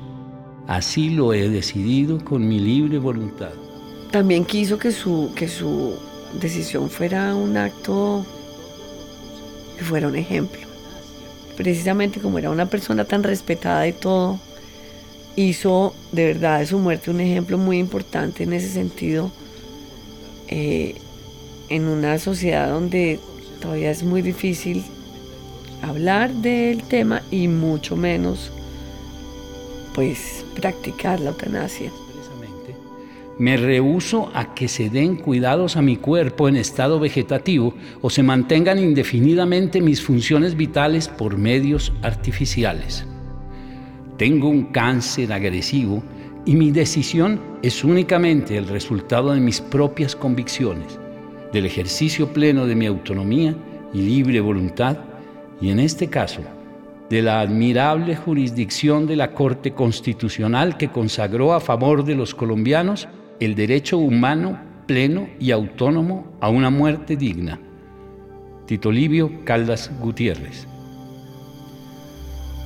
Así 0.67 1.11
lo 1.11 1.33
he 1.33 1.49
decidido 1.49 2.25
con 2.25 2.49
mi 2.49 2.59
libre 2.59 2.99
voluntad 2.99 3.53
también 4.11 4.45
quiso 4.45 4.79
que 4.79 4.93
su, 4.93 5.33
que 5.35 5.49
su 5.49 5.95
decisión 6.41 6.91
fuera 6.91 7.35
un 7.35 7.57
acto, 7.57 8.25
que 9.77 9.85
fuera 9.85 10.09
un 10.09 10.17
ejemplo. 10.17 10.61
Precisamente 11.57 12.21
como 12.21 12.39
era 12.39 12.51
una 12.51 12.67
persona 12.67 13.05
tan 13.05 13.23
respetada 13.23 13.87
y 13.87 13.93
todo, 13.93 14.39
hizo 15.39 15.95
de 16.11 16.27
verdad 16.27 16.59
de 16.59 16.67
su 16.67 16.79
muerte 16.79 17.11
un 17.13 17.21
ejemplo 17.21 17.59
muy 17.59 17.79
importante 17.79 18.43
en 18.43 18.53
ese 18.53 18.69
sentido, 18.69 19.31
eh, 20.49 20.97
en 21.69 21.85
una 21.85 22.19
sociedad 22.19 22.69
donde 22.71 23.21
todavía 23.61 23.93
es 23.93 24.03
muy 24.03 24.21
difícil 24.21 24.83
hablar 25.81 26.33
del 26.33 26.83
tema 26.83 27.23
y 27.31 27.47
mucho 27.47 27.95
menos 27.97 28.51
pues 29.95 30.45
practicar 30.57 31.21
la 31.21 31.31
eutanasia. 31.31 31.93
Me 33.39 33.57
rehuso 33.57 34.33
a 34.35 34.53
que 34.57 34.67
se 34.67 34.91
den 34.91 35.15
cuidados 35.15 35.77
a 35.77 35.83
mi 35.83 35.97
cuerpo 35.97 36.49
en 36.49 36.57
estado 36.57 36.99
vegetativo 36.99 37.75
o 38.01 38.11
se 38.11 38.25
mantengan 38.25 38.81
indefinidamente 38.81 39.81
mis 39.81 40.03
funciones 40.03 40.57
vitales 40.57 41.07
por 41.07 41.39
medios 41.39 41.93
artificiales. 42.03 43.07
Tengo 44.19 44.49
un 44.49 44.65
cáncer 44.65 45.33
agresivo 45.33 46.03
y 46.45 46.57
mi 46.57 46.73
decisión 46.73 47.41
es 47.63 47.85
únicamente 47.85 48.57
el 48.57 48.67
resultado 48.67 49.33
de 49.33 49.39
mis 49.39 49.61
propias 49.61 50.17
convicciones, 50.17 50.99
del 51.53 51.67
ejercicio 51.67 52.33
pleno 52.33 52.67
de 52.67 52.75
mi 52.75 52.87
autonomía 52.87 53.55
y 53.95 54.03
libre 54.03 54.41
voluntad 54.41 54.99
y 55.61 55.71
en 55.71 55.79
este 55.79 56.09
caso 56.09 56.41
de 57.09 57.23
la 57.23 57.41
admirable 57.41 58.17
jurisdicción 58.17 59.07
de 59.07 59.15
la 59.15 59.31
Corte 59.31 59.73
Constitucional 59.73 60.77
que 60.77 60.89
consagró 60.89 61.55
a 61.55 61.61
favor 61.61 62.05
de 62.05 62.17
los 62.17 62.35
colombianos 62.35 63.07
el 63.39 63.55
derecho 63.55 63.99
humano 63.99 64.61
pleno 64.87 65.29
y 65.39 65.53
autónomo 65.53 66.27
a 66.41 66.49
una 66.49 66.71
muerte 66.71 67.17
digna. 67.17 67.61
Tito 68.67 68.91
Livio 68.91 69.45
Caldas 69.45 69.93
Gutiérrez. 70.01 70.67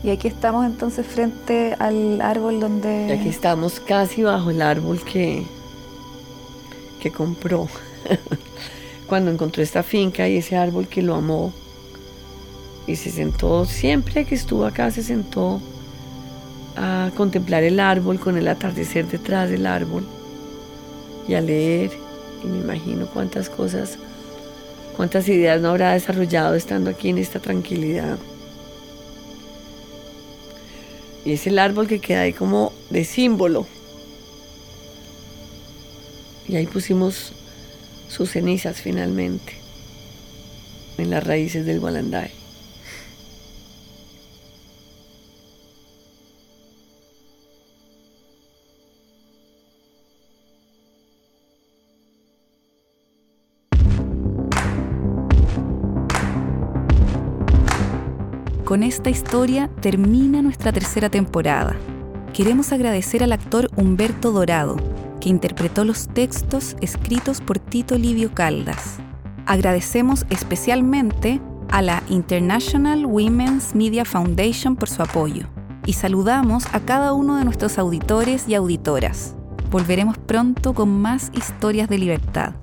Y 0.04 0.10
aquí 0.10 0.26
estamos 0.26 0.66
entonces 0.66 1.06
frente 1.06 1.76
al 1.78 2.20
árbol 2.20 2.58
donde... 2.58 3.06
Y 3.08 3.12
aquí 3.12 3.28
estamos 3.28 3.78
casi 3.78 4.24
bajo 4.24 4.50
el 4.50 4.60
árbol 4.60 5.00
que, 5.04 5.44
que 7.00 7.12
compró. 7.12 7.68
Cuando 9.06 9.30
encontró 9.30 9.62
esta 9.62 9.84
finca 9.84 10.28
y 10.28 10.38
ese 10.38 10.56
árbol 10.56 10.88
que 10.88 11.02
lo 11.02 11.14
amó. 11.14 11.52
Y 12.86 12.96
se 12.96 13.10
sentó, 13.10 13.64
siempre 13.64 14.24
que 14.24 14.34
estuvo 14.34 14.64
acá 14.66 14.90
se 14.90 15.04
sentó 15.04 15.60
a 16.76 17.10
contemplar 17.16 17.62
el 17.62 17.78
árbol 17.78 18.18
con 18.18 18.36
el 18.36 18.48
atardecer 18.48 19.06
detrás 19.06 19.50
del 19.50 19.66
árbol 19.66 20.04
y 21.28 21.34
a 21.34 21.40
leer. 21.40 21.92
Y 22.42 22.48
me 22.48 22.58
imagino 22.58 23.06
cuántas 23.06 23.48
cosas, 23.48 23.98
cuántas 24.96 25.28
ideas 25.28 25.60
no 25.60 25.68
habrá 25.68 25.92
desarrollado 25.92 26.56
estando 26.56 26.90
aquí 26.90 27.10
en 27.10 27.18
esta 27.18 27.38
tranquilidad. 27.38 28.18
Y 31.24 31.32
es 31.32 31.46
el 31.46 31.58
árbol 31.58 31.86
que 31.86 32.00
queda 32.00 32.22
ahí 32.22 32.32
como 32.32 32.72
de 32.90 33.04
símbolo. 33.04 33.66
Y 36.48 36.56
ahí 36.56 36.66
pusimos 36.66 37.32
sus 38.08 38.30
cenizas 38.30 38.80
finalmente 38.80 39.54
en 40.98 41.10
las 41.10 41.24
raíces 41.24 41.64
del 41.64 41.80
Gualanday. 41.80 42.41
Con 58.72 58.84
esta 58.84 59.10
historia 59.10 59.68
termina 59.82 60.40
nuestra 60.40 60.72
tercera 60.72 61.10
temporada. 61.10 61.76
Queremos 62.32 62.72
agradecer 62.72 63.22
al 63.22 63.32
actor 63.32 63.68
Humberto 63.76 64.32
Dorado, 64.32 64.76
que 65.20 65.28
interpretó 65.28 65.84
los 65.84 66.08
textos 66.08 66.74
escritos 66.80 67.42
por 67.42 67.58
Tito 67.58 67.98
Livio 67.98 68.32
Caldas. 68.32 68.96
Agradecemos 69.44 70.24
especialmente 70.30 71.38
a 71.70 71.82
la 71.82 72.02
International 72.08 73.04
Women's 73.04 73.74
Media 73.74 74.06
Foundation 74.06 74.74
por 74.74 74.88
su 74.88 75.02
apoyo 75.02 75.48
y 75.84 75.92
saludamos 75.92 76.64
a 76.72 76.80
cada 76.80 77.12
uno 77.12 77.36
de 77.36 77.44
nuestros 77.44 77.76
auditores 77.76 78.48
y 78.48 78.54
auditoras. 78.54 79.36
Volveremos 79.70 80.16
pronto 80.16 80.72
con 80.72 80.88
más 80.98 81.30
historias 81.34 81.90
de 81.90 81.98
libertad. 81.98 82.54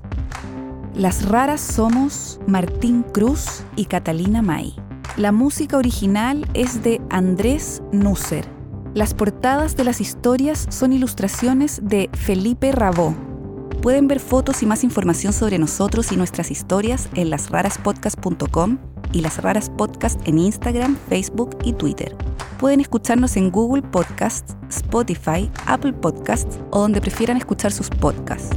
Las 0.95 1.29
raras 1.29 1.61
somos 1.61 2.39
Martín 2.47 3.03
Cruz 3.03 3.63
y 3.75 3.85
Catalina 3.85 4.41
May. 4.41 4.73
La 5.19 5.33
música 5.33 5.75
original 5.75 6.47
es 6.53 6.81
de 6.81 7.01
Andrés 7.09 7.83
Nusser. 7.91 8.45
Las 8.93 9.13
portadas 9.13 9.75
de 9.75 9.83
las 9.83 9.99
historias 9.99 10.65
son 10.69 10.93
ilustraciones 10.93 11.81
de 11.83 12.09
Felipe 12.13 12.71
Rabó. 12.71 13.13
Pueden 13.81 14.07
ver 14.07 14.21
fotos 14.21 14.63
y 14.63 14.65
más 14.65 14.85
información 14.85 15.33
sobre 15.33 15.59
nosotros 15.59 16.13
y 16.13 16.15
nuestras 16.15 16.51
historias 16.51 17.09
en 17.15 17.31
lasraraspodcast.com 17.31 18.77
y 19.11 19.19
Las 19.19 19.43
Raras 19.43 19.69
Podcast 19.69 20.25
en 20.25 20.39
Instagram, 20.39 20.95
Facebook 21.09 21.57
y 21.65 21.73
Twitter. 21.73 22.15
Pueden 22.57 22.79
escucharnos 22.79 23.35
en 23.35 23.51
Google 23.51 23.81
Podcasts, 23.81 24.55
Spotify, 24.69 25.51
Apple 25.65 25.91
Podcasts 25.91 26.57
o 26.71 26.79
donde 26.79 27.01
prefieran 27.01 27.35
escuchar 27.35 27.73
sus 27.73 27.89
podcasts. 27.89 28.55